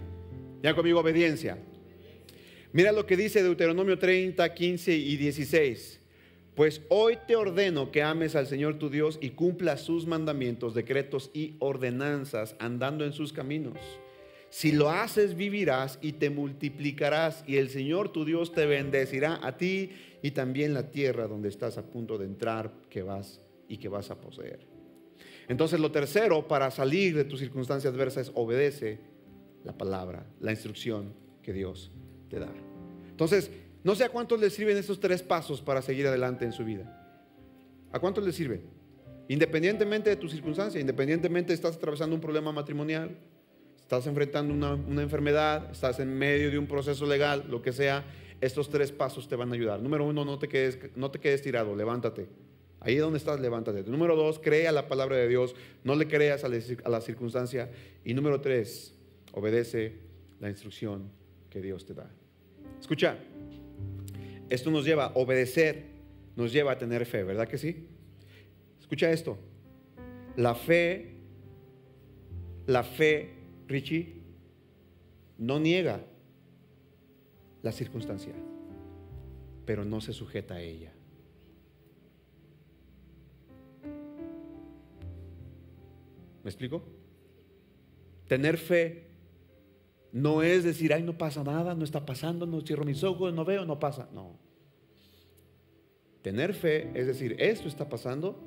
Ya 0.64 0.74
conmigo, 0.74 1.00
obediencia. 1.00 1.58
Mira 2.72 2.92
lo 2.92 3.06
que 3.06 3.18
dice 3.18 3.44
Deuteronomio 3.44 3.98
30, 3.98 4.54
15 4.54 4.96
y 4.96 5.18
16. 5.18 6.00
Pues 6.56 6.82
hoy 6.90 7.18
te 7.28 7.36
ordeno 7.36 7.92
que 7.92 8.04
ames 8.04 8.36
al 8.36 8.48
Señor 8.48 8.78
tu 8.78 8.90
Dios 8.90 9.18
y 9.22 9.32
cumplas 9.32 9.82
sus 9.82 10.06
mandamientos, 10.06 10.74
decretos 10.74 11.32
y 11.34 11.56
ordenanzas, 11.60 12.56
andando 12.60 13.06
en 13.06 13.14
sus 13.14 13.32
caminos. 13.32 13.78
Si 14.50 14.72
lo 14.72 14.90
haces, 14.90 15.36
vivirás 15.36 16.00
y 16.02 16.14
te 16.14 16.30
multiplicarás, 16.30 17.44
y 17.48 17.58
el 17.58 17.70
Señor 17.70 18.12
tu 18.12 18.26
Dios 18.26 18.52
te 18.52 18.66
bendecirá 18.66 19.40
a 19.42 19.58
ti 19.58 19.92
y 20.22 20.32
también 20.32 20.74
la 20.74 20.90
tierra 20.90 21.28
donde 21.28 21.50
estás 21.50 21.78
a 21.78 21.84
punto 21.84 22.18
de 22.18 22.26
entrar, 22.26 22.72
que 22.90 23.04
vas 23.04 23.40
y 23.70 23.78
que 23.78 23.88
vas 23.88 24.12
a 24.12 24.20
poseer. 24.20 24.68
Entonces, 25.48 25.80
lo 25.80 25.92
tercero 25.92 26.48
para 26.48 26.70
salir 26.72 27.16
de 27.16 27.24
tu 27.24 27.38
circunstancia 27.38 27.90
adversa 27.90 28.20
es 28.20 28.32
obedece 28.36 29.00
la 29.64 29.78
palabra, 29.78 30.26
la 30.42 30.52
instrucción 30.52 31.14
que 31.42 31.54
Dios 31.54 31.92
te 32.30 32.40
da. 32.40 32.52
Entonces, 33.10 33.50
no 33.84 33.96
sé 33.96 34.04
a 34.04 34.10
cuántos 34.10 34.40
les 34.40 34.54
sirven 34.54 34.78
estos 34.78 35.00
tres 35.00 35.24
pasos 35.24 35.62
para 35.62 35.82
seguir 35.82 36.08
adelante 36.08 36.46
en 36.46 36.52
su 36.52 36.66
vida. 36.66 36.96
¿A 37.92 38.00
cuántos 38.00 38.24
les 38.26 38.36
sirven? 38.36 38.62
Independientemente 39.28 40.10
de 40.10 40.16
tu 40.16 40.28
circunstancia, 40.28 40.82
independientemente 40.82 41.54
estás 41.54 41.76
atravesando 41.76 42.16
un 42.16 42.22
problema 42.22 42.52
matrimonial, 42.52 43.18
estás 43.80 44.06
enfrentando 44.08 44.54
una, 44.54 44.74
una, 44.74 45.02
enfermedad, 45.02 45.72
estás 45.72 46.00
en 46.00 46.16
medio 46.16 46.52
de 46.52 46.58
un 46.58 46.68
proceso 46.68 47.06
legal, 47.06 47.46
lo 47.50 47.62
que 47.62 47.72
sea, 47.72 48.06
estos 48.42 48.70
tres 48.70 48.92
pasos 48.92 49.28
te 49.28 49.36
van 49.36 49.52
a 49.52 49.56
ayudar. 49.56 49.82
Número 49.82 50.06
uno, 50.06 50.26
no 50.26 50.40
te 50.40 50.48
quedes, 50.48 50.80
no 50.96 51.12
te 51.12 51.20
quedes 51.20 51.42
tirado, 51.42 51.76
levántate. 51.76 52.28
Ahí 52.82 52.96
donde 52.96 53.18
estás, 53.18 53.40
levántate. 53.40 53.84
Número 53.84 54.16
dos, 54.16 54.40
crea 54.40 54.72
la 54.72 54.88
palabra 54.88 55.18
de 55.18 55.28
Dios, 55.28 55.56
no 55.84 55.96
le 55.96 56.08
creas 56.08 56.44
a 56.44 56.50
la 56.90 57.02
circunstancia. 57.02 57.70
Y 58.06 58.14
número 58.14 58.40
tres, 58.40 58.96
obedece 59.34 59.98
la 60.40 60.50
instrucción 60.50 61.12
que 61.50 61.62
Dios 61.62 61.86
te 61.86 61.94
da. 61.94 62.10
Escucha, 62.80 63.18
esto 64.50 64.72
nos 64.72 64.86
lleva 64.86 65.06
a 65.06 65.12
obedecer, 65.16 65.86
nos 66.36 66.54
lleva 66.54 66.72
a 66.72 66.78
tener 66.78 67.06
fe, 67.06 67.24
¿verdad 67.24 67.48
que 67.48 67.58
sí? 67.58 67.88
Escucha 68.80 69.12
esto. 69.12 69.38
La 70.38 70.56
fe, 70.56 71.16
la 72.66 72.84
fe, 72.84 73.34
Richie, 73.68 74.22
no 75.38 75.60
niega 75.60 76.06
la 77.62 77.72
circunstancia, 77.74 78.34
pero 79.66 79.84
no 79.84 80.00
se 80.00 80.14
sujeta 80.14 80.56
a 80.56 80.62
ella. 80.62 80.94
¿Me 86.50 86.52
explico? 86.52 86.82
Tener 88.28 88.58
fe 88.58 89.06
no 90.12 90.42
es 90.42 90.64
decir, 90.64 90.92
ay, 90.92 91.04
no 91.04 91.16
pasa 91.16 91.44
nada, 91.44 91.76
no 91.76 91.84
está 91.84 92.08
pasando, 92.08 92.48
no 92.48 92.62
cierro 92.62 92.86
mis 92.86 93.04
ojos, 93.04 93.32
no 93.32 93.46
veo, 93.46 93.68
no 93.68 93.78
pasa. 93.78 94.10
No. 94.16 94.40
Tener 96.24 96.56
fe 96.56 96.90
es 96.96 97.06
decir, 97.06 97.36
esto 97.38 97.68
está 97.68 97.88
pasando, 97.88 98.44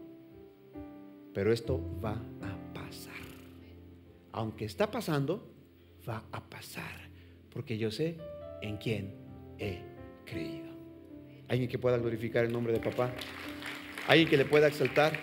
pero 1.33 1.53
esto 1.53 1.81
va 2.05 2.21
a 2.41 2.75
pasar. 2.75 3.23
Aunque 4.33 4.65
está 4.65 4.91
pasando, 4.91 5.49
va 6.09 6.25
a 6.33 6.43
pasar. 6.51 7.09
Porque 7.51 7.79
yo 7.79 7.93
sé 7.93 8.19
en 8.63 8.79
quién 8.79 9.15
he 9.61 9.79
creído. 10.27 10.73
Alguien 11.47 11.71
que 11.71 11.79
pueda 11.79 11.99
glorificar 11.99 12.45
el 12.45 12.53
nombre 12.53 12.73
de 12.73 12.81
papá. 12.81 13.13
Alguien 14.09 14.29
que 14.29 14.39
le 14.39 14.45
pueda 14.45 14.67
exaltar. 14.67 15.21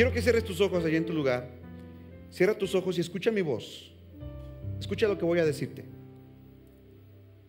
Quiero 0.00 0.14
que 0.14 0.22
cierres 0.22 0.44
tus 0.44 0.62
ojos 0.62 0.82
allí 0.82 0.96
en 0.96 1.04
tu 1.04 1.12
lugar. 1.12 1.46
Cierra 2.30 2.56
tus 2.56 2.74
ojos 2.74 2.96
y 2.96 3.02
escucha 3.02 3.30
mi 3.30 3.42
voz. 3.42 3.92
Escucha 4.78 5.06
lo 5.06 5.18
que 5.18 5.26
voy 5.26 5.40
a 5.40 5.44
decirte. 5.44 5.84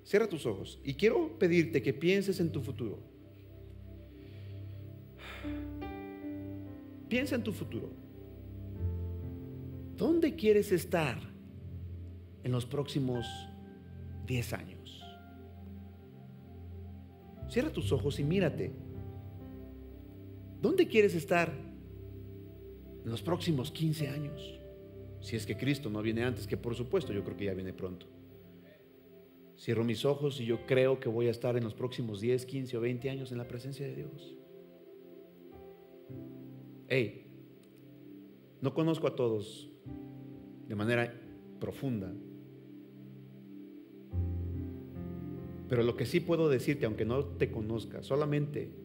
Cierra 0.03 0.27
tus 0.27 0.45
ojos 0.45 0.77
y 0.83 0.95
quiero 0.95 1.39
pedirte 1.39 1.81
que 1.81 1.93
pienses 1.93 2.41
en 2.41 2.51
tu 2.51 2.59
futuro. 2.59 2.99
Piensa 7.07 7.35
en 7.35 7.43
tu 7.43 7.53
futuro. 7.53 7.89
¿Dónde 9.95 10.35
quieres 10.35 10.73
estar 10.73 11.21
en 12.43 12.51
los 12.51 12.65
próximos 12.65 13.25
10 14.27 14.51
años? 14.51 15.01
Cierra 17.47 17.71
tus 17.71 17.93
ojos 17.93 18.19
y 18.19 18.25
mírate. 18.25 18.73
¿Dónde 20.61 20.89
quieres 20.89 21.15
estar 21.15 21.70
en 23.03 23.09
los 23.09 23.21
próximos 23.21 23.71
15 23.71 24.07
años? 24.09 24.59
Si 25.21 25.35
es 25.35 25.45
que 25.45 25.57
Cristo 25.57 25.89
no 25.89 26.01
viene 26.01 26.23
antes, 26.23 26.47
que 26.47 26.57
por 26.57 26.75
supuesto 26.75 27.13
yo 27.13 27.23
creo 27.23 27.37
que 27.37 27.45
ya 27.45 27.53
viene 27.53 27.73
pronto. 27.73 28.07
Cierro 29.57 29.83
mis 29.83 30.05
ojos 30.05 30.41
y 30.41 30.45
yo 30.45 30.65
creo 30.65 30.99
que 30.99 31.07
voy 31.07 31.27
a 31.27 31.31
estar 31.31 31.55
en 31.55 31.63
los 31.63 31.75
próximos 31.75 32.19
10, 32.19 32.45
15 32.45 32.77
o 32.77 32.81
20 32.81 33.09
años 33.09 33.31
en 33.31 33.37
la 33.37 33.47
presencia 33.47 33.85
de 33.85 33.95
Dios. 33.95 34.35
Hey, 36.87 37.27
no 38.59 38.73
conozco 38.73 39.07
a 39.07 39.15
todos 39.15 39.69
de 40.67 40.75
manera 40.75 41.13
profunda, 41.59 42.11
pero 45.69 45.83
lo 45.83 45.95
que 45.95 46.05
sí 46.05 46.19
puedo 46.19 46.49
decirte, 46.49 46.85
aunque 46.85 47.05
no 47.05 47.23
te 47.23 47.49
conozca, 47.49 48.03
solamente 48.03 48.80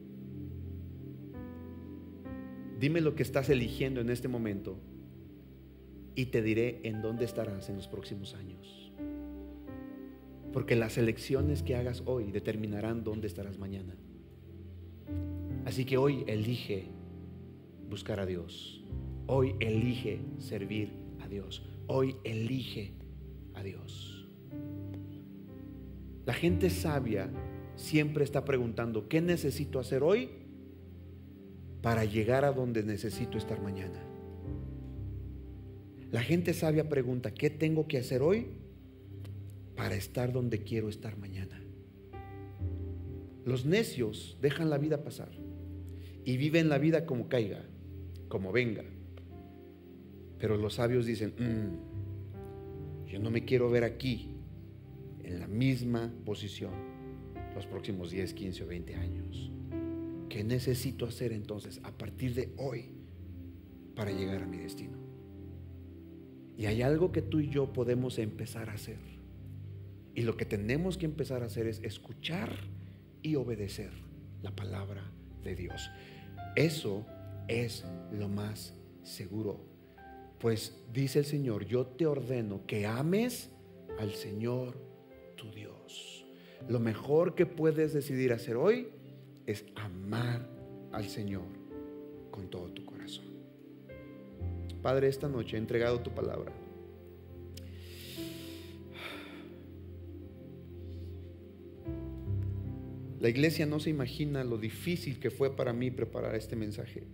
dime 2.79 3.01
lo 3.01 3.15
que 3.15 3.23
estás 3.23 3.49
eligiendo 3.49 4.01
en 4.01 4.11
este 4.11 4.29
momento 4.29 4.77
y 6.15 6.27
te 6.27 6.43
diré 6.43 6.81
en 6.85 7.03
dónde 7.03 7.25
estarás 7.25 7.69
en 7.69 7.77
los 7.77 7.89
próximos 7.89 8.35
años. 8.35 8.93
Porque 10.53 10.77
las 10.77 10.97
elecciones 10.97 11.63
que 11.63 11.77
hagas 11.77 12.03
hoy 12.07 12.31
determinarán 12.33 13.05
dónde 13.05 13.27
estarás 13.27 13.59
mañana. 13.59 13.95
Así 15.67 15.85
que 15.85 15.99
hoy 15.99 16.25
elige 16.27 16.87
buscar 17.91 18.21
a 18.21 18.27
Dios. 18.27 18.83
Hoy 19.27 19.55
elige 19.61 20.21
servir 20.39 20.91
a 21.21 21.29
Dios. 21.29 21.63
Hoy 21.87 22.17
elige 22.25 22.93
a 23.55 23.63
Dios. 23.63 24.27
La 26.25 26.33
gente 26.33 26.71
sabia 26.71 27.31
siempre 27.77 28.25
está 28.25 28.45
preguntando, 28.45 29.09
¿qué 29.09 29.21
necesito 29.21 29.79
hacer 29.79 30.03
hoy 30.03 30.31
para 31.87 32.05
llegar 32.05 32.45
a 32.45 32.51
donde 32.51 32.83
necesito 32.83 33.39
estar 33.39 33.63
mañana? 33.63 34.03
La 36.11 36.21
gente 36.21 36.53
sabia 36.53 36.89
pregunta, 36.89 37.33
¿qué 37.33 37.49
tengo 37.49 37.87
que 37.87 37.99
hacer 37.99 38.23
hoy 38.23 38.49
para 39.77 39.95
estar 39.95 40.33
donde 40.33 40.65
quiero 40.65 40.89
estar 40.89 41.17
mañana. 41.17 41.61
Los 43.45 43.65
necios 43.65 44.37
dejan 44.41 44.69
la 44.69 44.79
vida 44.79 45.05
pasar 45.05 45.31
y 46.25 46.37
viven 46.37 46.69
la 46.69 46.79
vida 46.79 47.07
como 47.07 47.29
caiga, 47.29 47.65
como 48.29 48.51
venga. 48.51 48.83
Pero 50.41 50.57
los 50.57 50.75
sabios 50.75 51.07
dicen, 51.07 51.35
"Mm, 51.39 53.07
yo 53.07 53.21
no 53.21 53.31
me 53.31 53.45
quiero 53.45 53.71
ver 53.71 53.85
aquí 53.85 54.35
en 55.23 55.39
la 55.39 55.47
misma 55.47 56.13
posición 56.25 56.73
los 57.55 57.65
próximos 57.67 58.11
10, 58.11 58.35
15 58.35 58.65
o 58.65 58.67
20 58.67 58.97
años. 58.97 59.53
¿Qué 60.37 60.45
necesito 60.45 61.07
hacer 61.07 61.33
entonces 61.33 61.81
a 61.83 61.97
partir 61.97 62.35
de 62.35 62.53
hoy 62.59 62.91
para 63.95 64.11
llegar 64.11 64.43
a 64.43 64.47
mi 64.47 64.59
destino? 64.59 64.99
Y 66.59 66.67
hay 66.67 66.83
algo 66.83 67.11
que 67.11 67.23
tú 67.23 67.41
y 67.41 67.49
yo 67.49 67.73
podemos 67.73 68.19
empezar 68.19 68.69
a 68.69 68.75
hacer. 68.75 68.99
Y 70.15 70.25
lo 70.25 70.37
que 70.37 70.45
tenemos 70.45 70.99
que 70.99 71.07
empezar 71.07 71.43
a 71.43 71.47
hacer 71.47 71.67
es 71.67 71.81
escuchar 71.83 72.55
y 73.23 73.37
obedecer 73.37 73.93
la 74.43 74.55
palabra 74.55 75.11
de 75.43 75.57
Dios. 75.57 75.91
Eso 76.55 77.07
es 77.49 77.87
lo 78.13 78.29
más 78.29 78.75
seguro. 79.05 79.65
Pues 80.39 80.85
dice 80.93 81.21
el 81.21 81.25
Señor, 81.25 81.65
yo 81.65 81.87
te 81.87 82.05
ordeno 82.05 82.67
que 82.67 82.85
ames 82.85 83.49
al 83.99 84.13
Señor 84.13 84.77
tu 85.35 85.51
Dios. 85.51 86.27
Lo 86.69 86.79
mejor 86.79 87.35
que 87.35 87.47
puedes 87.47 87.95
decidir 87.95 88.35
hacer 88.35 88.57
hoy 88.57 88.89
es 89.47 89.65
amar 89.77 90.49
al 90.93 91.09
Señor 91.09 91.47
con 92.31 92.51
todo 92.51 92.71
tu 92.73 92.85
corazón. 92.85 93.27
Padre, 94.83 95.09
esta 95.09 95.29
noche 95.29 95.57
he 95.57 95.59
entregado 95.59 96.01
tu 96.01 96.11
palabra. 96.11 96.53
La 103.21 103.29
iglesia 103.29 103.67
no 103.67 103.81
se 103.81 103.91
imagina 103.91 104.45
lo 104.45 104.59
difícil 104.59 105.19
que 105.19 105.31
fue 105.31 105.57
para 105.57 105.73
mí 105.73 105.91
preparar 105.91 106.35
este 106.35 106.55
mensaje 106.55 107.05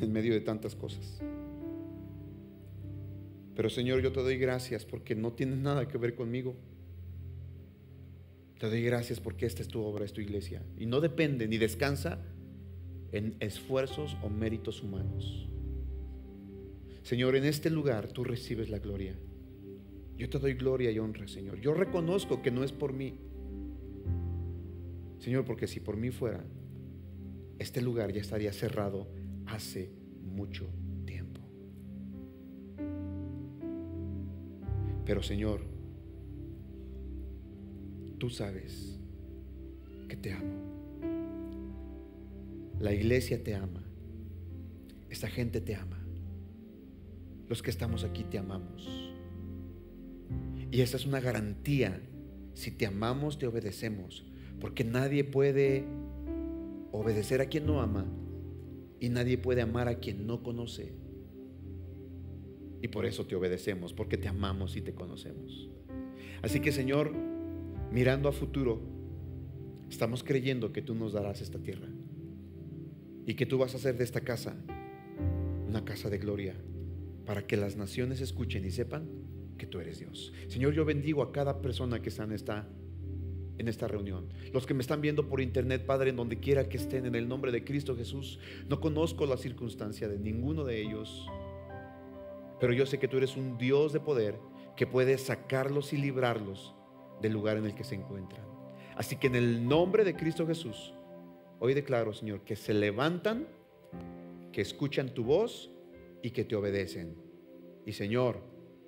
en 0.00 0.12
medio 0.12 0.32
de 0.32 0.40
tantas 0.40 0.74
cosas. 0.74 1.20
Pero 3.54 3.70
Señor, 3.70 4.02
yo 4.02 4.12
te 4.12 4.20
doy 4.20 4.36
gracias 4.36 4.84
porque 4.84 5.14
no 5.14 5.32
tienes 5.32 5.58
nada 5.58 5.88
que 5.88 5.98
ver 5.98 6.14
conmigo. 6.14 6.56
Te 8.58 8.68
doy 8.68 8.82
gracias 8.82 9.20
porque 9.20 9.46
esta 9.46 9.62
es 9.62 9.68
tu 9.68 9.82
obra, 9.82 10.04
es 10.04 10.12
tu 10.12 10.20
iglesia. 10.20 10.62
Y 10.78 10.86
no 10.86 11.00
depende 11.00 11.46
ni 11.46 11.58
descansa 11.58 12.18
en 13.12 13.36
esfuerzos 13.40 14.16
o 14.22 14.28
méritos 14.28 14.82
humanos. 14.82 15.48
Señor, 17.02 17.36
en 17.36 17.44
este 17.44 17.70
lugar 17.70 18.08
tú 18.08 18.24
recibes 18.24 18.70
la 18.70 18.78
gloria. 18.78 19.16
Yo 20.16 20.30
te 20.30 20.38
doy 20.38 20.54
gloria 20.54 20.90
y 20.90 20.98
honra, 20.98 21.28
Señor. 21.28 21.60
Yo 21.60 21.74
reconozco 21.74 22.40
que 22.42 22.50
no 22.50 22.64
es 22.64 22.72
por 22.72 22.92
mí. 22.92 23.18
Señor, 25.18 25.44
porque 25.44 25.66
si 25.66 25.80
por 25.80 25.96
mí 25.96 26.10
fuera, 26.10 26.44
este 27.58 27.82
lugar 27.82 28.12
ya 28.12 28.20
estaría 28.20 28.52
cerrado 28.52 29.08
hace 29.46 29.90
mucho 30.22 30.66
tiempo. 31.04 31.40
Pero 35.04 35.22
Señor, 35.22 35.75
tú 38.18 38.30
sabes 38.30 38.98
que 40.08 40.16
te 40.16 40.32
amo. 40.32 40.66
La 42.80 42.92
iglesia 42.92 43.42
te 43.42 43.54
ama. 43.54 43.82
Esta 45.08 45.28
gente 45.28 45.60
te 45.60 45.74
ama. 45.74 45.98
Los 47.48 47.62
que 47.62 47.70
estamos 47.70 48.04
aquí 48.04 48.24
te 48.24 48.38
amamos. 48.38 49.12
Y 50.70 50.80
esa 50.80 50.96
es 50.96 51.06
una 51.06 51.20
garantía. 51.20 52.00
Si 52.54 52.70
te 52.70 52.86
amamos, 52.86 53.38
te 53.38 53.46
obedecemos. 53.46 54.26
Porque 54.60 54.84
nadie 54.84 55.24
puede 55.24 55.84
obedecer 56.92 57.40
a 57.40 57.46
quien 57.46 57.66
no 57.66 57.80
ama 57.80 58.06
y 59.00 59.08
nadie 59.08 59.38
puede 59.38 59.62
amar 59.62 59.88
a 59.88 59.98
quien 59.98 60.26
no 60.26 60.42
conoce. 60.42 60.92
Y 62.82 62.88
por 62.88 63.06
eso 63.06 63.26
te 63.26 63.34
obedecemos, 63.34 63.92
porque 63.92 64.16
te 64.16 64.28
amamos 64.28 64.76
y 64.76 64.82
te 64.82 64.94
conocemos. 64.94 65.70
Así 66.42 66.60
que 66.60 66.72
Señor, 66.72 67.12
mirando 67.90 68.28
a 68.28 68.32
futuro, 68.32 68.80
estamos 69.88 70.22
creyendo 70.22 70.72
que 70.72 70.82
tú 70.82 70.94
nos 70.94 71.12
darás 71.12 71.40
esta 71.40 71.58
tierra 71.58 71.88
y 73.26 73.34
que 73.34 73.46
tú 73.46 73.58
vas 73.58 73.74
a 73.74 73.76
hacer 73.78 73.96
de 73.96 74.04
esta 74.04 74.20
casa 74.20 74.56
una 75.68 75.84
casa 75.84 76.10
de 76.10 76.18
gloria 76.18 76.54
para 77.24 77.46
que 77.46 77.56
las 77.56 77.76
naciones 77.76 78.20
escuchen 78.20 78.64
y 78.64 78.70
sepan 78.70 79.08
que 79.58 79.66
tú 79.66 79.80
eres 79.80 79.98
Dios. 79.98 80.32
Señor, 80.48 80.74
yo 80.74 80.84
bendigo 80.84 81.22
a 81.22 81.32
cada 81.32 81.60
persona 81.60 82.00
que 82.00 82.08
está 82.08 82.24
en 82.24 82.32
esta 82.32 82.68
en 83.58 83.68
esta 83.68 83.88
reunión. 83.88 84.28
Los 84.52 84.66
que 84.66 84.74
me 84.74 84.82
están 84.82 85.00
viendo 85.00 85.28
por 85.28 85.40
internet, 85.40 85.86
Padre, 85.86 86.10
en 86.10 86.16
donde 86.16 86.38
quiera 86.38 86.68
que 86.68 86.76
estén, 86.76 87.06
en 87.06 87.14
el 87.14 87.26
nombre 87.26 87.50
de 87.52 87.64
Cristo 87.64 87.96
Jesús, 87.96 88.38
no 88.68 88.80
conozco 88.80 89.24
la 89.24 89.38
circunstancia 89.38 90.08
de 90.08 90.18
ninguno 90.18 90.64
de 90.64 90.82
ellos, 90.82 91.26
pero 92.60 92.74
yo 92.74 92.84
sé 92.84 92.98
que 92.98 93.08
tú 93.08 93.16
eres 93.16 93.34
un 93.34 93.56
Dios 93.56 93.94
de 93.94 94.00
poder 94.00 94.38
que 94.76 94.86
puede 94.86 95.16
sacarlos 95.16 95.94
y 95.94 95.96
librarlos 95.96 96.75
del 97.20 97.32
lugar 97.32 97.56
en 97.56 97.66
el 97.66 97.74
que 97.74 97.84
se 97.84 97.94
encuentran. 97.94 98.46
Así 98.96 99.16
que 99.16 99.26
en 99.26 99.36
el 99.36 99.66
nombre 99.66 100.04
de 100.04 100.16
Cristo 100.16 100.46
Jesús, 100.46 100.94
hoy 101.58 101.74
declaro, 101.74 102.12
Señor, 102.12 102.40
que 102.42 102.56
se 102.56 102.74
levantan, 102.74 103.46
que 104.52 104.62
escuchan 104.62 105.12
tu 105.12 105.24
voz 105.24 105.70
y 106.22 106.30
que 106.30 106.44
te 106.44 106.56
obedecen. 106.56 107.14
Y 107.84 107.92
Señor, 107.92 108.40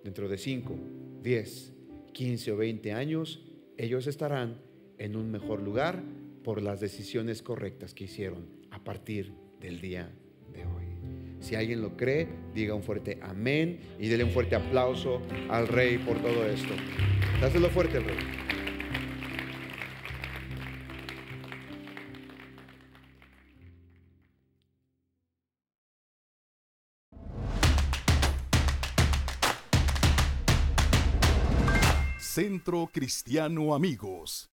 dentro 0.02 0.28
de 0.28 0.38
5, 0.38 0.74
10, 1.22 1.72
15 2.12 2.52
o 2.52 2.56
20 2.56 2.92
años, 2.92 3.44
ellos 3.76 4.06
estarán 4.06 4.60
en 4.98 5.14
un 5.14 5.30
mejor 5.30 5.62
lugar 5.62 6.02
por 6.42 6.62
las 6.62 6.80
decisiones 6.80 7.42
correctas 7.42 7.94
que 7.94 8.04
hicieron 8.04 8.48
a 8.70 8.82
partir 8.82 9.34
del 9.60 9.80
día 9.80 10.10
de 10.52 10.64
hoy. 10.66 10.77
Si 11.40 11.54
alguien 11.54 11.80
lo 11.80 11.96
cree, 11.96 12.28
diga 12.54 12.74
un 12.74 12.82
fuerte 12.82 13.18
amén 13.22 13.80
y 13.98 14.08
dele 14.08 14.24
un 14.24 14.30
fuerte 14.30 14.56
aplauso 14.56 15.22
al 15.48 15.68
rey 15.68 15.98
por 15.98 16.20
todo 16.20 16.44
esto. 16.44 16.74
Dáselo 17.40 17.70
fuerte 17.70 18.00
rey. 18.00 18.16
Centro 32.38 32.88
Cristiano 32.92 33.74
Amigos. 33.74 34.48